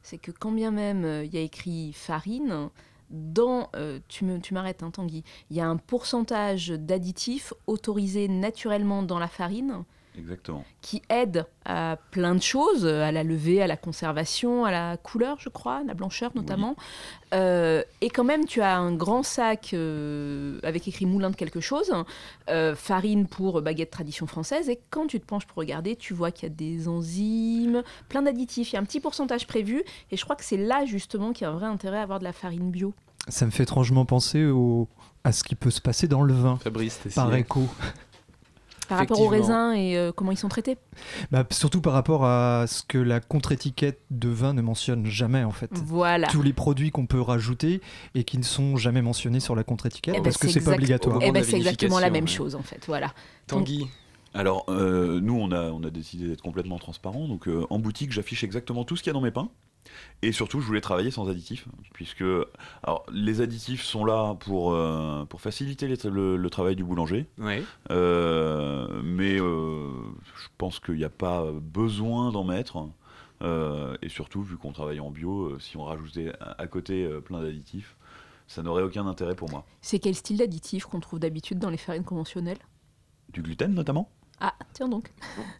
[0.08, 2.70] c'est que quand bien même euh, il y a écrit farine,
[3.10, 9.18] dans, euh, tu m'arrêtes hein, Tanguy, il y a un pourcentage d'additifs autorisés naturellement dans
[9.18, 9.84] la farine
[10.18, 10.64] Exactement.
[10.82, 15.36] qui aide à plein de choses, à la levée, à la conservation, à la couleur,
[15.38, 16.76] je crois, à la blancheur notamment.
[17.34, 21.60] Euh, et quand même, tu as un grand sac euh, avec écrit moulin de quelque
[21.60, 21.92] chose,
[22.48, 24.68] euh, farine pour baguette tradition française.
[24.68, 28.22] Et quand tu te penches pour regarder, tu vois qu'il y a des enzymes, plein
[28.22, 28.72] d'additifs.
[28.72, 29.82] Il y a un petit pourcentage prévu.
[30.10, 32.18] Et je crois que c'est là justement qu'il y a un vrai intérêt à avoir
[32.18, 32.94] de la farine bio.
[33.28, 34.88] Ça me fait étrangement penser au,
[35.24, 36.56] à ce qui peut se passer dans le vin.
[36.56, 37.68] Fabrice, par écho.
[38.88, 40.76] Par rapport aux raisins et euh, comment ils sont traités.
[41.30, 45.50] Bah, surtout par rapport à ce que la contre-étiquette de vin ne mentionne jamais en
[45.52, 45.70] fait.
[45.72, 46.26] Voilà.
[46.28, 47.80] Tous les produits qu'on peut rajouter
[48.14, 50.72] et qui ne sont jamais mentionnés sur la contre-étiquette Eh ben, parce que c'est pas
[50.72, 51.18] exact- obligatoire.
[51.22, 52.84] Eh ben, c'est exactement la même chose en fait.
[52.86, 53.12] Voilà.
[53.46, 53.88] Tanguy
[54.34, 57.26] Alors, euh, nous, on a, on a décidé d'être complètement transparent.
[57.28, 59.48] Donc, euh, en boutique, j'affiche exactement tout ce qu'il y a dans mes pains.
[60.22, 61.66] Et surtout, je voulais travailler sans additifs.
[61.92, 62.24] Puisque
[62.82, 67.26] alors, les additifs sont là pour, euh, pour faciliter les- le, le travail du boulanger.
[67.38, 67.62] Ouais.
[67.90, 69.90] Euh, mais euh,
[70.36, 72.88] je pense qu'il n'y a pas besoin d'en mettre.
[73.42, 77.04] Euh, et surtout, vu qu'on travaille en bio, euh, si on rajoutait à, à côté
[77.04, 77.96] euh, plein d'additifs,
[78.48, 79.64] ça n'aurait aucun intérêt pour moi.
[79.82, 82.58] C'est quel style d'additif qu'on trouve d'habitude dans les farines conventionnelles?
[83.32, 84.10] Du gluten notamment?
[84.40, 85.10] Ah, tiens donc.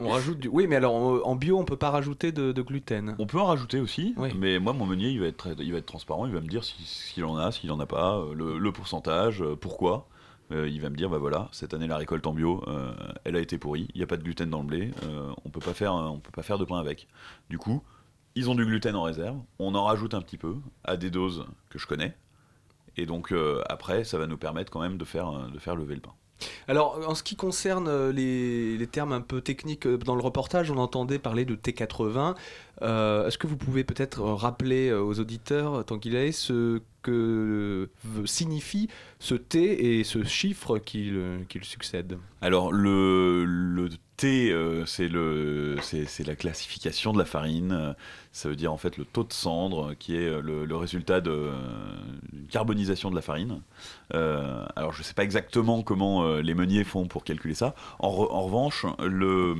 [0.01, 0.49] On rajoute du...
[0.49, 3.16] Oui, mais alors en, en bio, on peut pas rajouter de, de gluten.
[3.18, 5.79] On peut en rajouter aussi, mais moi, mon meunier, il va, être, très- il va
[5.79, 8.35] être transparent, il va me dire si- s'il en a, s'il en a pas, euh,
[8.35, 10.09] le, le pourcentage, euh, pourquoi.
[10.51, 13.37] Euh, il va me dire, bah voilà, cette année, la récolte en bio, euh, elle
[13.37, 15.61] a été pourrie, il n'y a pas de gluten dans le blé, euh, on peut
[15.61, 17.07] pas faire, on peut pas faire de pain avec.
[17.51, 17.83] Du coup,
[18.35, 21.45] ils ont du gluten en réserve, on en rajoute un petit peu, à des doses
[21.68, 22.16] que je connais,
[22.97, 25.76] et donc euh, après, ça va nous permettre quand même de faire, euh, de faire
[25.76, 26.14] lever le pain.
[26.68, 30.70] Alors, en ce qui concerne euh, les, termes un peu techniques, euh, dans le reportage,
[30.70, 32.34] on entendait parler de T80.
[32.83, 36.81] Euh, Est-ce que vous pouvez peut-être euh, rappeler euh, aux auditeurs, tant qu'il est, ce
[37.03, 37.89] que
[38.26, 42.18] signifie ce T et ce chiffre qui le, succède?
[42.43, 44.53] Alors le, le T,
[44.85, 47.95] c'est la classification de la farine.
[48.33, 51.51] Ça veut dire en fait le taux de cendre, qui est le, résultat de
[52.51, 53.62] carbonisation de la farine.
[54.11, 57.74] Alors je ne sais pas exactement comment les meuniers font pour calculer ça.
[58.01, 59.55] En revanche, le,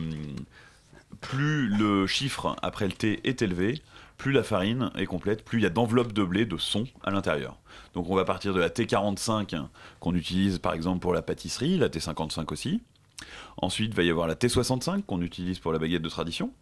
[1.21, 3.81] plus le chiffre après le T est élevé,
[4.17, 7.11] plus la farine est complète, plus il y a d'enveloppes de blé, de son à
[7.11, 7.59] l'intérieur.
[7.95, 11.79] Donc on va partir de la T45 hein, qu'on utilise par exemple pour la pâtisserie,
[11.79, 12.83] la T55 aussi.
[13.57, 16.53] Ensuite, il va y avoir la T65 qu'on utilise pour la baguette de tradition,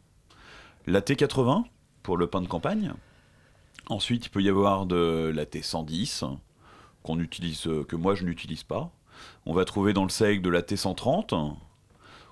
[0.86, 1.64] la T80
[2.02, 2.92] pour le pain de campagne.
[3.88, 6.24] Ensuite, il peut y avoir de la T110
[7.02, 8.90] qu'on utilise, que moi je n'utilise pas.
[9.44, 11.56] On va trouver dans le seigle de la T130.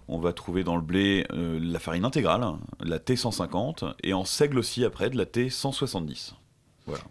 [0.08, 2.44] On va trouver dans le blé euh, la farine intégrale,
[2.80, 6.34] la T150, et en seigle aussi après de la T170.
[6.86, 7.02] Voilà.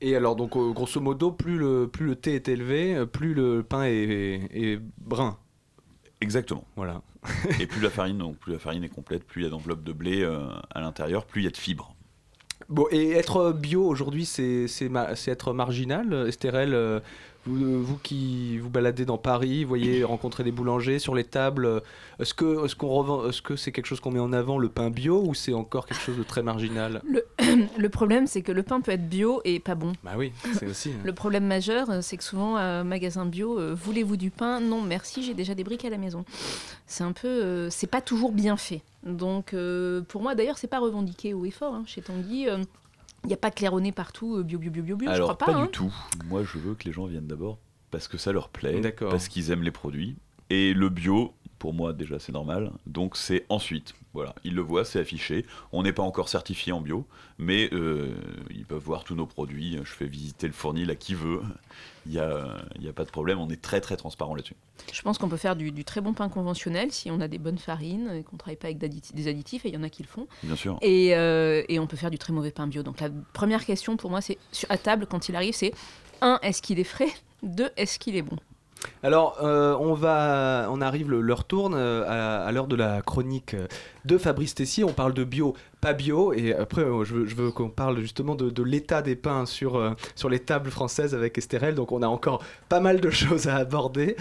[0.00, 3.34] Et alors, donc, euh, grosso modo, plus le, plus le thé est élevé, euh, plus
[3.34, 5.36] le pain est, est- est brun.
[6.20, 6.64] Exactement.
[6.76, 7.02] Voilà.
[7.58, 9.82] Et plus la farine, donc plus la farine est complète, plus il y a d'enveloppes
[9.82, 11.94] de blé euh, à l'intérieur, plus il y a de fibres.
[12.68, 14.66] Bon, et être bio aujourd'hui, c'est
[15.26, 16.26] être marginal.
[16.28, 17.02] Estérel,
[17.46, 21.24] vous, euh, vous qui vous baladez dans Paris, vous voyez rencontrer des boulangers sur les
[21.24, 21.80] tables, euh,
[22.18, 24.68] est-ce que est-ce qu'on revend- est-ce que c'est quelque chose qu'on met en avant le
[24.68, 27.02] pain bio ou c'est encore quelque chose de très marginal?
[27.08, 27.24] Le,
[27.78, 29.92] le problème, c'est que le pain peut être bio et pas bon.
[30.04, 30.90] Bah oui, c'est aussi.
[30.90, 31.00] hein.
[31.04, 34.60] Le problème majeur, euh, c'est que souvent, à un magasin bio, euh, voulez-vous du pain?
[34.60, 36.24] Non, merci, j'ai déjà des briques à la maison.
[36.86, 37.28] C'est un peu.
[37.28, 38.82] euh, c'est pas toujours bien fait.
[39.04, 41.72] Donc, euh, pour moi, d'ailleurs, c'est pas revendiqué haut et fort.
[41.74, 41.84] hein.
[41.86, 42.48] Chez Tanguy,
[43.24, 45.12] il n'y a pas claironné partout euh, bio, bio, bio, bio, bio.
[45.12, 45.46] je crois pas.
[45.46, 45.64] pas hein.
[45.64, 45.94] du tout.
[46.26, 47.58] Moi je veux que les gens viennent d'abord
[47.90, 50.16] parce que ça leur plaît, parce qu'ils aiment les produits.
[50.50, 53.94] Et le bio, pour moi déjà c'est normal, donc c'est ensuite.
[54.14, 55.44] Voilà, ils le voient, c'est affiché.
[55.72, 57.06] On n'est pas encore certifié en bio,
[57.38, 58.14] mais euh,
[58.50, 59.78] ils peuvent voir tous nos produits.
[59.84, 61.40] Je fais visiter le fournil à qui veut.
[62.10, 64.56] Il n'y a, y a pas de problème, on est très très transparent là-dessus.
[64.90, 67.36] Je pense qu'on peut faire du, du très bon pain conventionnel si on a des
[67.36, 69.82] bonnes farines et qu'on ne travaille pas avec d'additi- des additifs, et il y en
[69.82, 70.26] a qui le font.
[70.42, 70.78] Bien sûr.
[70.80, 72.82] Et, euh, et on peut faire du très mauvais pain bio.
[72.82, 74.38] Donc la première question pour moi, c'est
[74.70, 75.72] à table, quand il arrive, c'est
[76.22, 77.12] un, est-ce qu'il est frais?
[77.42, 78.36] Deux, est-ce qu'il est bon?
[79.02, 83.02] Alors, euh, on va, on arrive, le- l'heure tourne euh, à, à l'heure de la
[83.02, 83.56] chronique
[84.04, 84.84] de Fabrice Tessier.
[84.84, 88.62] On parle de bio, pas bio, et après, euh, je veux, qu'on parle justement de,
[88.62, 91.74] l'état des pains sur, euh, sur les tables françaises avec Estérel.
[91.74, 94.16] Donc, on a encore pas mal de choses à aborder.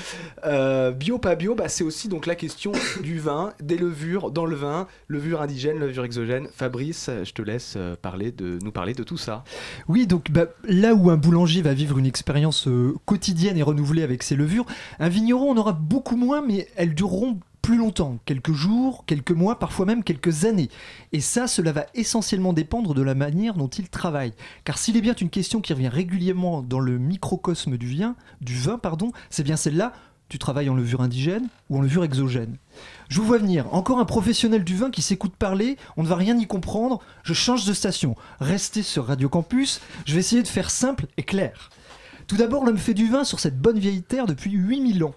[0.46, 4.46] Euh, bio, pas bio, bah, c'est aussi donc la question du vin, des levures dans
[4.46, 6.48] le vin, levure indigène, levure exogène.
[6.54, 9.44] Fabrice, je te laisse parler de, nous parler de tout ça.
[9.88, 12.68] Oui, donc bah, là où un boulanger va vivre une expérience
[13.06, 14.66] quotidienne et renouvelée avec ses levures,
[15.00, 19.60] un vigneron en aura beaucoup moins, mais elles dureront plus longtemps, quelques jours, quelques mois,
[19.60, 20.70] parfois même quelques années.
[21.12, 24.34] Et ça, cela va essentiellement dépendre de la manière dont il travaille.
[24.64, 28.56] Car s'il est bien une question qui revient régulièrement dans le microcosme du vin, du
[28.56, 29.94] vin, pardon, c'est bien celle-là.
[30.30, 32.58] Tu travailles en levure indigène ou en levure exogène
[33.08, 36.16] Je vous vois venir, encore un professionnel du vin qui s'écoute parler, on ne va
[36.16, 38.16] rien y comprendre, je change de station.
[38.42, 41.70] Restez sur Radio Campus, je vais essayer de faire simple et clair.
[42.28, 45.16] Tout d'abord, l'homme fait du vin sur cette bonne vieille terre depuis 8000 ans.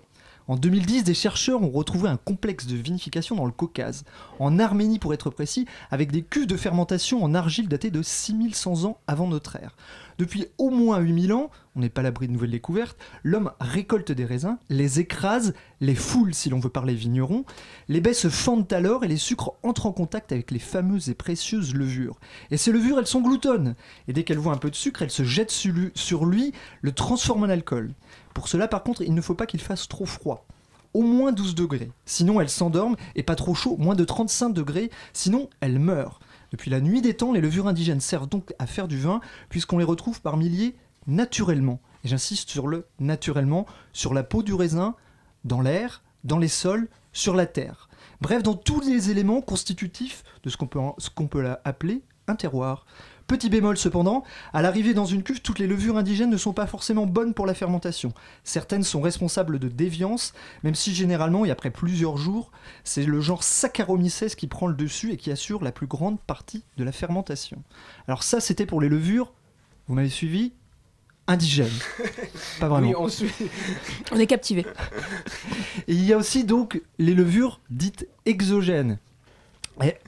[0.48, 4.04] En 2010, des chercheurs ont retrouvé un complexe de vinification dans le Caucase,
[4.38, 8.84] en Arménie pour être précis, avec des cuves de fermentation en argile datées de 6100
[8.84, 9.76] ans avant notre ère.
[10.20, 14.26] Depuis au moins 8000 ans, on n'est pas l'abri de nouvelles découvertes, l'homme récolte des
[14.26, 17.46] raisins, les écrase, les foule si l'on veut parler vigneron,
[17.88, 21.14] les baies se fendent alors et les sucres entrent en contact avec les fameuses et
[21.14, 22.20] précieuses levures.
[22.50, 23.76] Et ces levures, elles sont gloutonnes,
[24.08, 26.52] et dès qu'elles voient un peu de sucre, elles se jettent sur lui, sur lui
[26.82, 27.94] le transforment en alcool.
[28.34, 30.46] Pour cela, par contre, il ne faut pas qu'il fasse trop froid.
[30.92, 34.90] Au moins 12 degrés, sinon elles s'endorment, et pas trop chaud, moins de 35 degrés,
[35.14, 36.20] sinon elles meurent.
[36.50, 39.78] Depuis la nuit des temps, les levures indigènes servent donc à faire du vin, puisqu'on
[39.78, 40.76] les retrouve par milliers
[41.06, 41.80] naturellement.
[42.04, 44.94] Et j'insiste sur le naturellement, sur la peau du raisin,
[45.44, 47.88] dans l'air, dans les sols, sur la terre.
[48.20, 52.86] Bref, dans tous les éléments constitutifs de ce qu'on peut, ce peut appeler un terroir.
[53.30, 56.66] Petit bémol cependant, à l'arrivée dans une cuve, toutes les levures indigènes ne sont pas
[56.66, 58.12] forcément bonnes pour la fermentation.
[58.42, 60.32] Certaines sont responsables de déviance,
[60.64, 62.50] même si généralement, et après plusieurs jours,
[62.82, 66.64] c'est le genre Saccharomyces qui prend le dessus et qui assure la plus grande partie
[66.76, 67.62] de la fermentation.
[68.08, 69.32] Alors ça, c'était pour les levures,
[69.86, 70.52] vous m'avez suivi
[71.28, 71.68] Indigènes.
[72.58, 72.88] Pas vraiment.
[72.88, 73.30] Oui, on suit.
[74.10, 74.66] On est captivé.
[75.86, 78.98] Et il y a aussi donc les levures dites exogènes.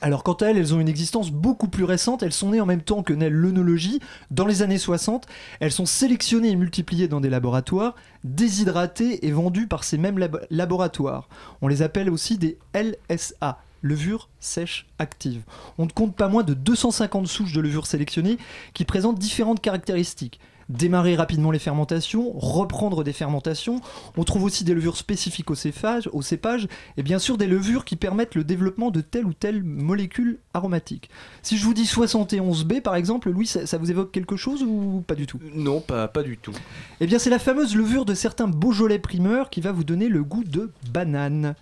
[0.03, 2.67] Alors quant à elles, elles ont une existence beaucoup plus récente, elles sont nées en
[2.67, 4.01] même temps que naît l'œnologie,
[4.31, 5.27] dans les années 60,
[5.61, 7.95] elles sont sélectionnées et multipliées dans des laboratoires,
[8.25, 11.29] déshydratées et vendues par ces mêmes lab- laboratoires.
[11.63, 15.43] On les appelle aussi des LSA, levures sèches actives.
[15.79, 18.39] On ne compte pas moins de 250 souches de levures sélectionnées
[18.75, 20.39] qui présentent différentes caractéristiques
[20.69, 23.81] démarrer rapidement les fermentations, reprendre des fermentations.
[24.17, 27.85] On trouve aussi des levures spécifiques au cépage, au cépage et bien sûr des levures
[27.85, 31.11] qui permettent le développement de telle ou telle molécule aromatique.
[31.43, 35.03] Si je vous dis 71B par exemple, Louis, ça, ça vous évoque quelque chose ou
[35.07, 35.39] pas du tout?
[35.55, 36.53] Non, pas, pas du tout.
[37.01, 40.23] Eh bien c'est la fameuse levure de certains Beaujolais primeurs qui va vous donner le
[40.23, 41.55] goût de banane.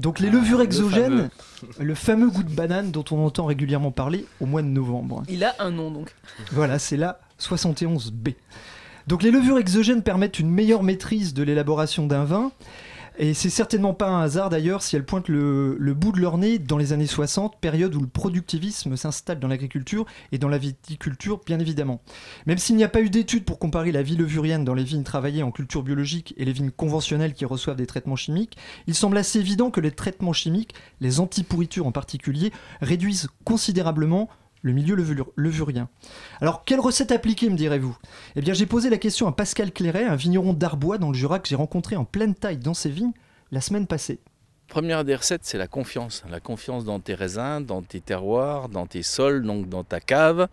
[0.00, 1.30] Donc les levures le exogènes,
[1.78, 5.22] le fameux goût de banane dont on entend régulièrement parler au mois de novembre.
[5.28, 6.14] Il a un nom donc.
[6.50, 8.34] Voilà, c'est la 71B.
[9.06, 12.52] Donc les levures exogènes permettent une meilleure maîtrise de l'élaboration d'un vin.
[13.16, 16.58] Et c'est certainement pas un hasard d'ailleurs si elles pointent le, bout de leur nez
[16.58, 21.40] dans les années 60, période où le productivisme s'installe dans l'agriculture et dans la viticulture
[21.46, 22.00] bien évidemment.
[22.46, 25.04] Même s'il n'y a pas eu d'études pour comparer la vie levurienne dans les vignes
[25.04, 28.56] travaillées en culture biologique et les vignes conventionnelles qui reçoivent des traitements chimiques,
[28.88, 34.28] il semble assez évident que les traitements chimiques, les antipourritures en particulier, réduisent considérablement
[34.64, 35.88] le milieu levur- levurien.
[36.40, 37.96] Alors, quelle recette appliquer, me direz-vous?
[38.34, 41.38] Eh bien, j'ai posé la question à Pascal Clairet, un vigneron d'Arbois dans le Jura
[41.38, 43.12] que j'ai rencontré en pleine taille dans ses vignes
[43.52, 44.20] la semaine passée.
[44.66, 46.24] Première des recettes, c'est la confiance.
[46.30, 50.48] La confiance dans tes raisins, dans tes terroirs, dans tes sols, donc dans ta cave,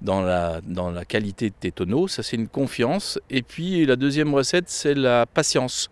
[0.00, 2.06] dans la qualité de tes tonneaux.
[2.06, 3.18] Ça, c'est une confiance.
[3.28, 5.90] Et puis la deuxième recette, c'est la patience.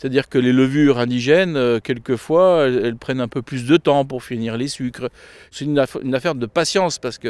[0.00, 4.24] C'est-à-dire que les levures indigènes, euh, quelquefois, elles, prennent un peu plus de temps pour
[4.24, 5.10] finir les sucres.
[5.50, 7.28] C'est une, aff- une affaire de patience parce que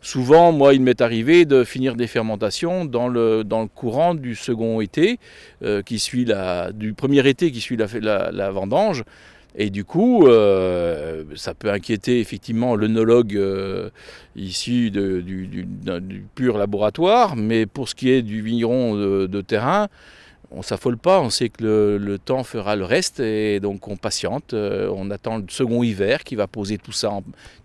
[0.00, 4.34] souvent, moi, il m'est arrivé de finir des fermentations dans le, dans le courant du
[4.34, 5.18] second été,
[5.62, 9.04] euh, qui suit la, du premier été qui suit la, la- vendange.
[9.54, 13.90] Et du coup, euh, ça peut inquiéter effectivement l'œnologue euh,
[14.36, 15.68] issu de- du,
[16.34, 18.94] pur laboratoire, mais pour ce qui est du vigneron
[19.26, 19.88] de terrain,
[20.50, 23.96] on s'affole pas, on sait que le, le temps fera le reste et donc on
[23.96, 27.10] patiente, euh, on attend le second hiver qui va poser tout ça,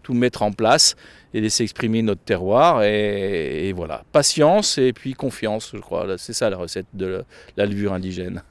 [0.03, 0.95] tout mettre en place
[1.33, 6.49] et laisser exprimer notre terroir et, voilà, patience et puis confiance, je crois, c'est ça
[6.49, 7.23] la recette de
[7.57, 8.43] la levure indigène.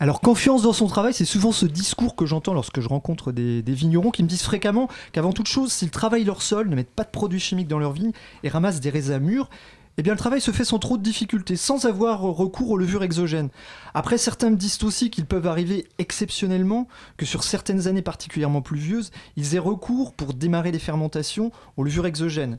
[0.00, 3.62] Alors, confiance dans son travail, c'est souvent ce discours que j'entends lorsque je rencontre des,
[3.62, 6.94] des vignerons qui me disent fréquemment qu'avant toute chose, s'ils travaillent leur sol, ne mettent
[6.94, 8.12] pas de produits chimiques dans leur vigne
[8.44, 9.50] et ramassent des raisins mûrs,
[9.98, 13.02] eh bien le travail se fait sans trop de difficultés, sans avoir recours aux levures
[13.02, 13.50] exogènes.
[13.94, 16.86] Après, certains me disent aussi qu'ils peuvent arriver exceptionnellement,
[17.16, 22.06] que sur certaines années particulièrement pluvieuses, ils aient recours pour démarrer les fermentations aux levures
[22.06, 22.58] exogènes.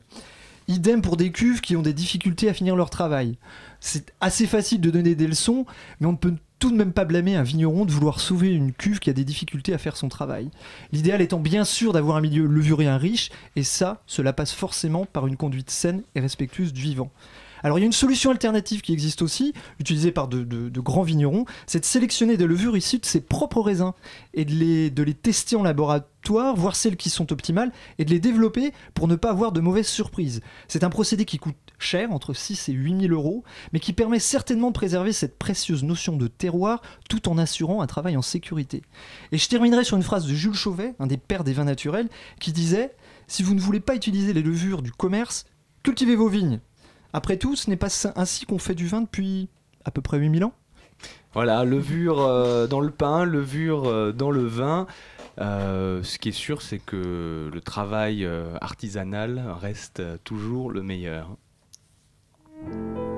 [0.68, 3.38] Idem pour des cuves qui ont des difficultés à finir leur travail.
[3.80, 5.64] C'est assez facile de donner des leçons,
[5.98, 8.72] mais on ne peut tout de même pas blâmer un vigneron de vouloir sauver une
[8.72, 10.50] cuve qui a des difficultés à faire son travail.
[10.92, 15.26] L'idéal étant bien sûr d'avoir un milieu levurien riche, et ça, cela passe forcément par
[15.26, 17.10] une conduite saine et respectueuse du vivant.
[17.62, 21.44] Alors il y a une solution alternative qui existe aussi, utilisée par de, grands vignerons,
[21.66, 23.92] c'est de sélectionner des levures issues de ses propres raisins
[24.34, 28.72] et de les tester en laboratoire, voir celles qui sont optimales et de les développer
[28.94, 30.40] pour ne pas avoir de mauvaises surprises.
[30.68, 34.18] C'est un procédé qui coûte cher, entre 6 et 8 000 euros, mais qui permet
[34.18, 38.82] certainement de préserver cette précieuse notion de terroir tout en assurant un travail en sécurité.
[39.32, 42.08] Et je terminerai sur une phrase de Jules Chauvet, un des pères des vins naturels,
[42.38, 42.94] qui disait
[43.26, 45.46] Si vous ne voulez pas utiliser les levures du commerce,
[45.82, 46.60] cultivez vos vignes.
[47.12, 49.48] Après tout, ce n'est pas ainsi qu'on fait du vin depuis
[49.84, 50.52] à peu près 8000 ans
[51.32, 54.86] Voilà, levure euh, dans le pain, levure euh, dans le vin.
[55.40, 58.28] Euh, ce qui est sûr, c'est que le travail
[58.60, 61.36] artisanal reste toujours le meilleur.
[62.66, 63.09] Oui,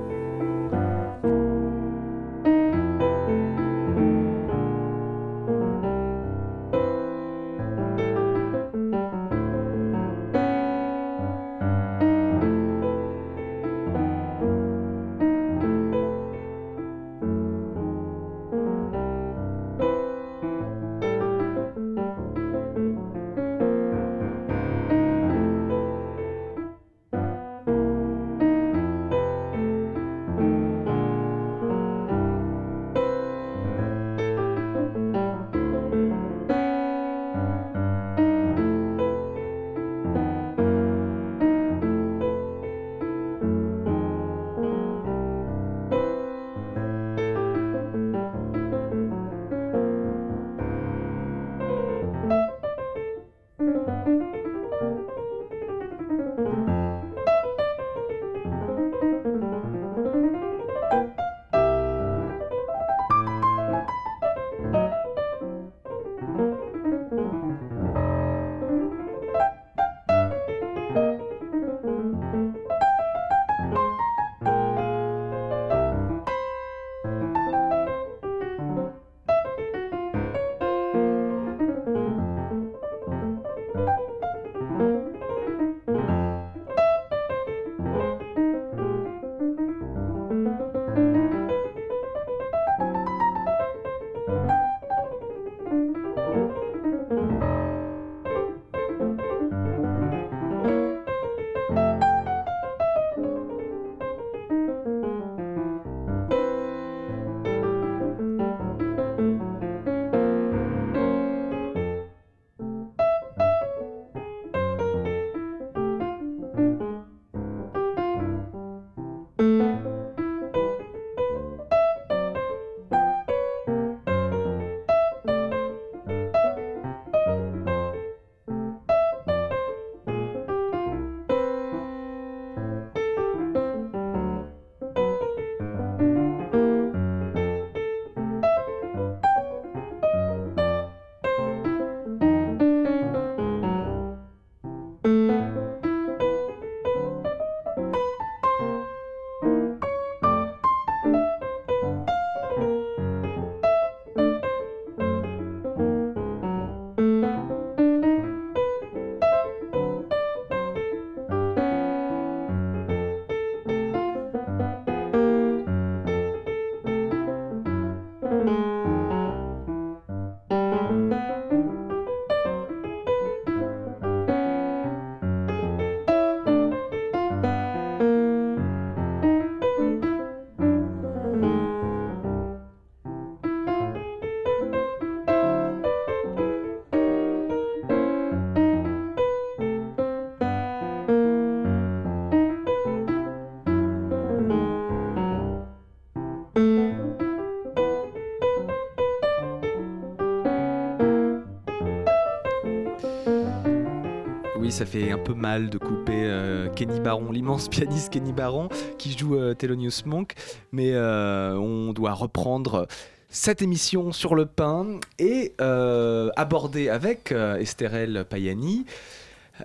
[204.73, 209.15] ça fait un peu mal de couper euh, Kenny Barron, l'immense pianiste Kenny Barron, qui
[209.15, 210.33] joue euh, Thelonious Monk,
[210.71, 212.87] mais euh, on doit reprendre
[213.29, 218.85] cette émission sur le pain et aborder avec Estherelle Payani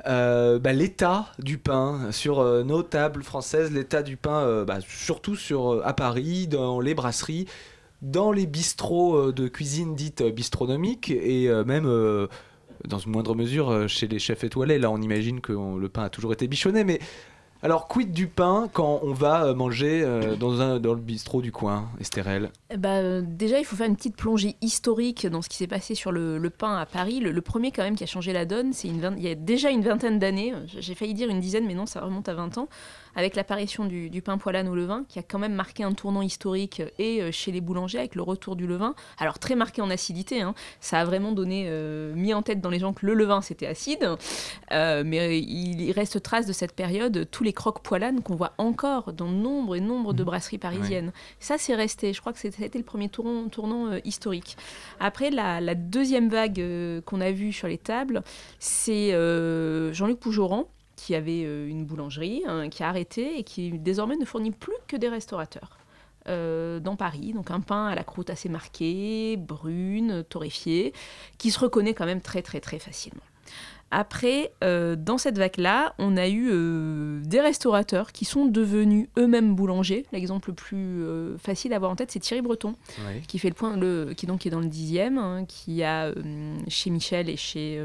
[0.05, 5.93] bah, l'état du pain sur nos tables françaises, l'état du pain bah, surtout sur, à
[5.93, 7.47] Paris, dans les brasseries,
[8.01, 11.87] dans les bistrots de cuisine dite bistronomique et même
[12.87, 14.79] dans une moindre mesure euh, chez les chefs étoilés.
[14.79, 17.01] Là, on imagine que le pain a toujours été bichonné, mais
[17.61, 21.43] alors quid du pain quand on va euh, manger euh, dans, un, dans le bistrot
[21.43, 25.49] du coin, Estherelle Eh ben, déjà, il faut faire une petite plongée historique dans ce
[25.49, 27.19] qui s'est passé sur le, pain à Paris.
[27.19, 29.71] Le, le premier, quand même, qui a changé la donne, c'est il y a déjà
[29.71, 30.55] une vingtaine d'années.
[30.67, 32.69] J'ai failli dire une dizaine, mais non, ça remonte à 20 ans.
[33.19, 36.23] Avec l'apparition du, du pain poilane au levain, qui a quand même marqué un tournant
[36.23, 38.95] historique euh, et euh, chez les boulangers avec le retour du levain.
[39.19, 40.41] Alors, très marqué en acidité.
[40.41, 40.55] hein.
[40.81, 43.67] Ça a vraiment donné, euh, mis en tête dans les gens que le levain, c'était
[43.67, 44.09] acide.
[44.71, 49.13] Euh, mais il reste trace de cette période, tous les croques poilanes qu'on voit encore
[49.13, 51.13] dans nombre et nombre de brasseries parisiennes.
[51.41, 52.13] Ça, c'est resté.
[52.13, 54.57] Je crois que c'est- ça a été le premier tournant, tournant euh, historique.
[55.01, 56.63] Après, la, la deuxième vague
[57.05, 58.23] qu'on a vue sur les tables,
[58.61, 59.11] c'est
[59.93, 60.69] Jean-Luc Poujoran
[60.99, 64.79] qui avait euh, une boulangerie, hein, qui a arrêté et qui désormais ne fournit plus
[64.89, 65.79] que des restaurateurs.
[66.29, 70.93] euh, dans Paris, donc un pain à la croûte assez marquée, brune, torréfiée,
[71.39, 73.23] qui se reconnaît quand même très très très facilement.
[73.91, 79.55] Après, euh, dans cette vague-là, on a eu euh, des restaurateurs qui sont devenus eux-mêmes
[79.55, 80.05] boulangers.
[80.13, 82.75] L'exemple le plus euh, facile à avoir en tête, c'est Thierry Breton,
[83.27, 86.13] qui fait le point, le, qui donc est dans le dixième, hein, qui a
[86.69, 87.83] chez Michel et chez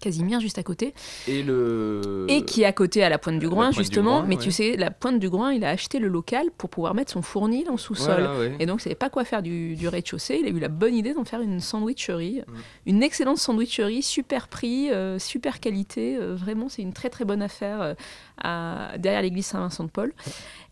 [0.00, 0.94] Casimir juste à côté,
[1.26, 2.24] Et le.
[2.28, 4.18] et qui est à côté à la Pointe du Groin du justement.
[4.18, 4.42] Groin, mais ouais.
[4.42, 7.22] tu sais, la Pointe du Groin, il a acheté le local pour pouvoir mettre son
[7.22, 8.06] fournil en sous-sol.
[8.22, 8.56] Voilà, ouais.
[8.60, 10.38] Et donc, il savait pas quoi faire du, du rez-de-chaussée.
[10.40, 12.42] Il a eu la bonne idée d'en faire une sandwicherie.
[12.46, 12.52] Mm.
[12.86, 16.16] Une excellente sandwicherie, super prix, euh, super qualité.
[16.16, 17.94] euh, vraiment, c'est une très très bonne affaire euh,
[18.42, 20.12] à- derrière l'église Saint-Vincent-de-Paul.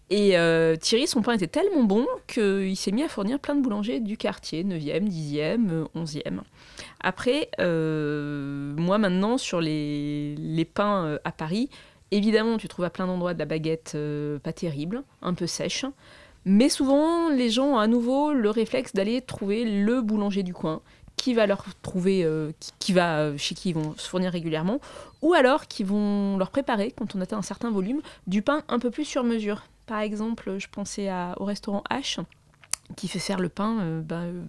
[0.09, 3.61] Et euh, Thierry, son pain était tellement bon qu'il s'est mis à fournir plein de
[3.61, 6.41] boulangers du quartier, 9e, 10e, euh, 11e.
[7.01, 11.71] Après, euh, moi maintenant, sur les, pains euh, à Paris,
[12.13, 13.97] évidemment, tu trouves à plein d'endroits de la baguette
[14.45, 15.85] pas terrible, un peu sèche.
[16.45, 20.83] Mais souvent, les gens ont à nouveau le réflexe d'aller trouver le boulanger du coin
[21.17, 22.29] qui va leur trouver,
[22.61, 24.81] qui, qui va chez qui ils vont se fournir régulièrement,
[25.23, 28.79] ou alors qui vont leur préparer, quand on atteint un certain volume, du pain un
[28.79, 29.65] peu plus sur mesure.
[29.87, 32.19] Par exemple, je pensais à- au restaurant H,
[32.97, 34.43] qui fait faire le pain euh, bah, euh,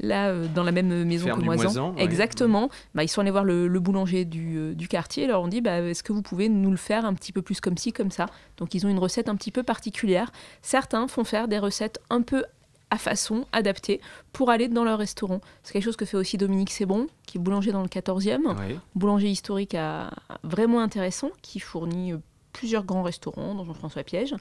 [0.00, 1.62] là euh, dans la même maison que Moisan.
[1.64, 2.02] Moisan, ouais.
[2.04, 2.68] Exactement.
[2.94, 5.60] Bah, ils sont allés voir le, le boulanger du, du quartier et leur ont dit
[5.62, 8.10] bah, est-ce que vous pouvez nous le faire un petit peu plus comme ci, comme
[8.10, 8.26] ça?
[8.58, 10.30] Donc ils ont une recette un petit peu particulière.
[10.60, 12.44] Certains font faire des recettes un peu
[12.90, 14.00] à façon, adaptées,
[14.32, 15.40] pour aller dans leur restaurant.
[15.62, 18.76] C'est quelque chose que fait aussi Dominique Sébron, qui est boulanger dans le 14e, Ouais.
[18.94, 20.10] boulanger historique à-
[20.44, 22.12] vraiment intéressant, qui fournit
[22.54, 24.34] plusieurs grands restaurants, dont Jean-François Piège,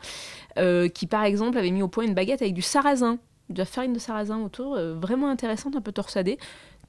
[0.57, 3.17] euh, qui par exemple avait mis au point une baguette avec du sarrasin,
[3.49, 6.37] de la farine de sarrasin autour, euh, vraiment intéressante, un peu torsadée,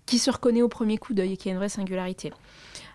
[0.07, 2.33] qui se reconnaît au premier coup d'œil et qui a une vraie singularité.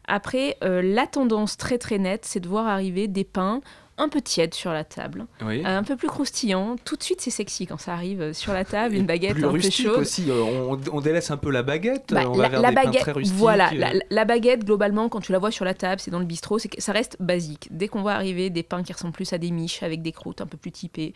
[0.08, 3.62] Après, euh, la tendance très très nette, c'est de voir arriver des pains
[4.00, 5.62] un peu tièdes sur la table, Oui.
[5.64, 6.78] Euh, un peu plus croustillants.
[6.86, 9.44] Tout de suite, c'est sexy quand ça arrive euh, sur la table, une baguette Plus
[9.46, 10.00] un peu rustique chaude.
[10.00, 10.26] aussi.
[10.30, 12.06] euh, On, on délaisse un peu la baguette.
[12.12, 13.36] Bah, on va la, vers la des baguette, très rustiques.
[13.38, 16.26] voilà, la, la baguette globalement quand tu la vois sur la table, c'est dans le
[16.26, 17.68] bistrot, ça reste basique.
[17.72, 20.42] Dès qu'on voit arriver des pains qui ressemblent plus à des miches avec des croûtes
[20.42, 21.14] un peu plus typées,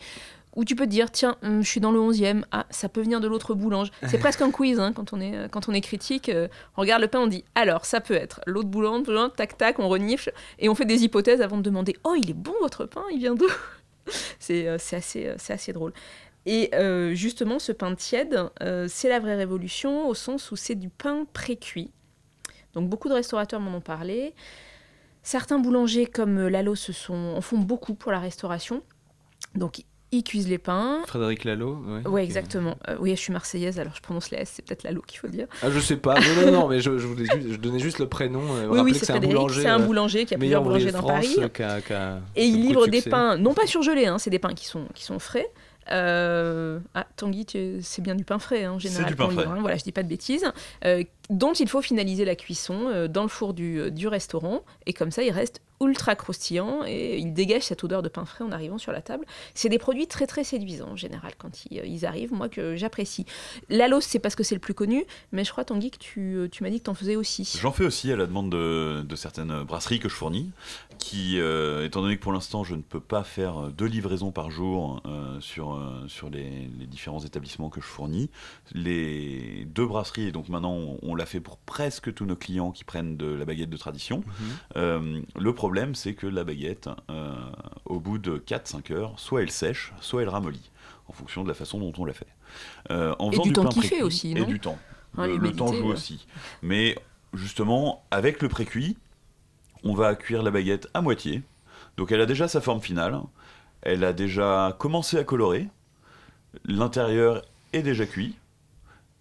[0.56, 3.02] où tu peux te dire tiens, hum, je suis dans le 11e, ah ça peut
[3.02, 3.90] venir de l'autre boulange.
[4.08, 6.28] C'est presque un quiz hein, quand on est euh, quand on est critique.
[6.28, 9.56] euh, on regarde le pain, on dit alors ça peut être l'autre boulange, boulange, tac
[9.58, 12.54] tac, on renifle et on fait des hypothèses avant de demander oh il est bon
[12.60, 13.48] votre pain, il vient d'où?
[14.38, 15.92] C'est euh, c'est assez euh, c'est assez drôle.
[16.46, 18.50] Et euh, justement, ce pain tiède,
[18.88, 21.90] c'est la vraie révolution au sens où c'est du pain pré-cuit.
[22.74, 24.34] Donc beaucoup de restaurateurs m'en ont parlé.
[25.22, 28.82] Certains boulangers comme Lalo se sont, en font beaucoup pour la restauration.
[29.54, 29.84] Donc
[30.18, 31.02] ils cuisent les pains.
[31.06, 31.78] Frédéric Lalo.
[31.86, 32.08] Ouais.
[32.08, 32.76] Ouais, exactement.
[32.88, 35.28] Euh, oui, je suis marseillaise, alors je prononce les S, c'est peut-être Lalo qu'il faut
[35.28, 35.46] dire.
[35.62, 36.14] Ah, je sais pas.
[36.14, 38.42] Non, non, non, mais je, je, voulais juste- je donnais juste le prénom.
[38.54, 39.62] euh, Oui, oui, c'est c'est un Frédéric, boulanger.
[39.62, 41.52] c'est un euh, boulanger qui a plusieurs boulangers dans France, Paris.
[41.60, 44.54] a- a Et il de livre des pains, non pas surgelés, hein, c'est des pains
[44.54, 45.46] qui sont, qui sont frais.
[45.90, 47.46] Euh, Ah, Tanguy,
[47.82, 49.06] c'est bien du pain frais hein, en C'est général.
[49.10, 49.52] du pain qu'on livre, frais.
[49.52, 50.44] hein, voilà, je dis pas de bêtises.
[50.84, 54.62] Euh, dont il faut finaliser la cuisson euh, dans le four du, euh, du restaurant.
[54.86, 58.44] Et comme ça, il reste ultra croustillant et il dégage cette odeur de pain frais
[58.44, 59.26] en arrivant sur la table.
[59.54, 62.76] C'est des produits très très séduisants en général quand ils, euh, ils arrivent, moi que
[62.76, 63.26] j'apprécie.
[63.68, 66.62] Lalos, c'est parce que c'est le plus connu, mais je crois, Tanguy, que tu, tu
[66.62, 67.58] m'as dit que tu en faisais aussi.
[67.60, 70.50] J'en fais aussi à la demande de, de certaines brasseries que je fournis,
[70.98, 75.02] qui, étant donné que pour l'instant je ne peux pas faire deux livraisons par jour
[75.40, 78.30] sur, sur les, les différents établissements que je fournis,
[78.72, 82.82] les deux brasseries donc maintenant ont on l'a fait pour presque tous nos clients qui
[82.82, 84.18] prennent de la baguette de tradition.
[84.18, 84.46] Mhm.
[84.76, 87.32] Euh, le problème, c'est que la baguette, euh,
[87.84, 90.70] au bout de 4-5 heures, soit elle sèche, soit elle ramollit,
[91.06, 92.26] en fonction de la façon dont on l'a fait.
[92.90, 94.78] Euh, en Et faisant du temps fait aussi, Et non du temps.
[95.16, 95.92] Le, le temps joue ouais.
[95.92, 96.26] aussi.
[96.62, 96.96] Mais
[97.32, 98.96] justement, avec le précuit,
[99.84, 101.42] on va cuire la baguette à moitié.
[101.96, 103.20] Donc elle a déjà sa forme finale.
[103.82, 105.68] Elle a déjà commencé à colorer.
[106.64, 107.42] L'intérieur
[107.72, 108.34] est déjà cuit.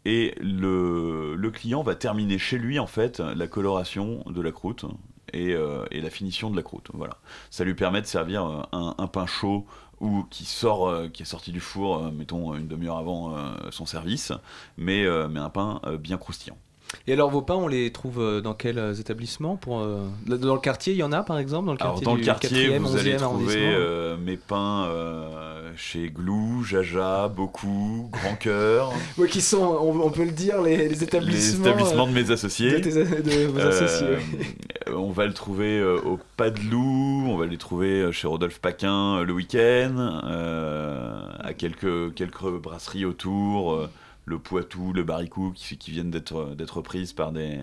[0.05, 4.85] Et le, client va terminer chez lui, en fait, la coloration de la croûte
[5.31, 6.89] et, euh, la finition de la croûte.
[6.93, 7.17] Voilà.
[7.49, 9.65] Ça lui permet de servir euh, un, pain chaud
[9.99, 13.35] ou qui sort, euh, qui est sorti du four, mettons une demi-heure avant
[13.71, 14.31] son service,
[14.77, 16.57] mais, mais un pain bien croustillant.
[17.07, 20.53] Et alors vos pains, on les trouve euh, dans quels euh, établissements pour, euh, Dans
[20.53, 22.25] le quartier, il y en a par exemple Dans le Alors quartier, dans le du
[22.25, 28.35] quartier, 4e, vous allez 11e trouver euh, mes pains euh, chez Glou, Jaja, Beaucoup, Grand
[28.35, 28.91] Cœur.
[29.17, 31.63] Ouais, qui sont, on, on peut le dire, les, les établissements.
[31.65, 32.71] Les établissements de mes associés.
[32.71, 32.91] de tes-
[33.21, 34.07] de vos associés,
[34.39, 34.45] oui.
[34.95, 39.21] on va le trouver au Pas de Loup, on va les trouver chez Rodolphe Paquin
[39.23, 40.21] le week-end,
[41.39, 43.87] à quelques, quelques brasseries autour,
[44.25, 47.61] le Poitou, le Baricou, qui, qui viennent d'être prises par des,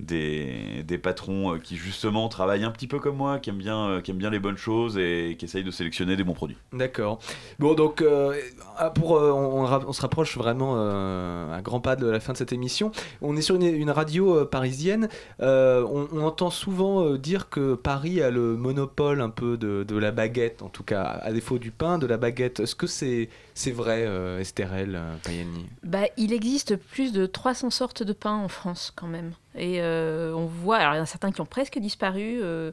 [0.00, 3.88] des, des patrons euh, qui justement travaillent un petit peu comme moi, qui aiment bien,
[3.88, 6.56] euh, qui bien les bonnes choses et qui essayent de sélectionner des bons produits.
[6.72, 7.18] D'accord.
[7.58, 8.40] Bon, donc, euh,
[8.76, 12.52] ah, pour, on, se rapproche vraiment euh, un grand pas de la fin de cette
[12.52, 12.92] émission.
[13.22, 15.08] On est sur une, une radio parisienne.
[15.40, 20.62] On, entend souvent dire que Paris a le monopole un peu de, de la baguette,
[20.62, 22.60] en tout cas, à défaut du pain, de la baguette.
[22.60, 23.28] Est-ce que c'est
[23.58, 28.34] c'est vrai, euh, Estherelle euh, Payani Bah, il existe plus de 300 sortes de pain
[28.36, 29.32] en France quand même.
[29.56, 32.38] Et euh, on voit, alors il y en a certains qui ont presque disparu.
[32.42, 32.70] euh,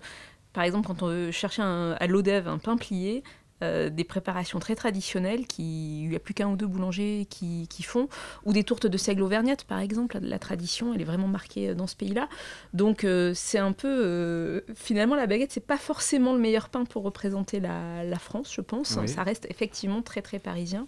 [0.53, 1.31] par exemple, quand on
[1.63, 3.23] un- à l'Odève un pain plié,
[3.63, 7.69] euh, des préparations très traditionnelles qui il n'y a plus qu'un ou deux boulangers qui,
[7.69, 8.09] qui font
[8.43, 10.19] ou des tourtes de seigle auvergnate par exemple.
[10.19, 12.27] La, la tradition elle est vraiment marquée euh, dans ce pays-là.
[12.73, 16.83] Donc euh, c'est un peu euh, finalement la baguette c'est pas forcément le meilleur pain
[16.83, 18.97] pour représenter la, la France je pense.
[18.99, 19.07] Oui.
[19.07, 20.87] ça reste effectivement très très parisien.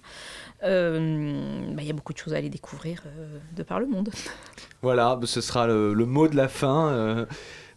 [0.61, 3.03] Bah, il y a beaucoup de choses à aller découvrir
[3.55, 4.09] de par le monde.
[4.81, 7.25] Voilà, ce sera le, le mot de la fin.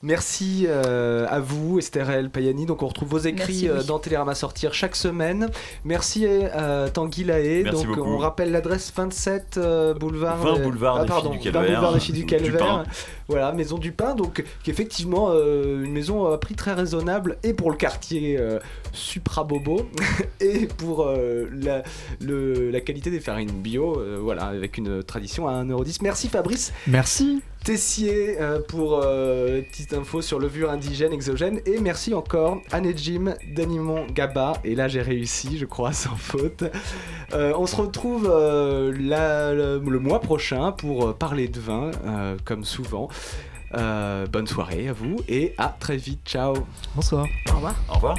[0.03, 0.07] Euh.
[0.07, 2.67] Merci euh, à vous, Estherelle Payani.
[2.67, 3.79] Donc, on retrouve vos écrits Merci, oui.
[3.79, 5.49] euh, dans Télérama Sortir chaque semaine.
[5.85, 7.65] Merci à Tanguy Lahaye.
[7.65, 8.11] Merci Donc, beaucoup.
[8.11, 11.81] on rappelle l'adresse 27 euh, boulevard, 20 euh, boulevard ah, pardon, Filles du 20 Calvaire,
[11.81, 12.85] boulevard des Filles du Calvaire.
[13.31, 14.15] Voilà, Maison du Pain.
[14.15, 18.37] Donc, qui est effectivement euh, une maison à prix très raisonnable et pour le quartier
[18.39, 18.59] euh,
[18.93, 19.89] supra-bobo
[20.41, 21.83] et pour euh, la,
[22.21, 23.99] le- la qualité des farines bio.
[23.99, 25.99] euh, voilà, avec une tradition à 1,10€.
[26.03, 26.73] Merci Fabrice.
[26.87, 27.43] Merci.
[27.63, 31.61] Tessier pour les petites infos sur levure indigène, exogène.
[31.67, 34.55] Et merci encore à Nejim, Danimon, Gaba.
[34.65, 36.65] Et là, j'ai réussi, je crois, sans faute.
[37.35, 42.37] Euh, on se retrouve euh, la- le, le mois prochain pour parler de vin, euh,
[42.47, 43.09] comme souvent.
[43.75, 46.21] Euh, bonne soirée à vous et à très vite.
[46.27, 46.55] Ciao.
[46.95, 47.27] Bonsoir.
[47.51, 48.17] au revoir Au revoir.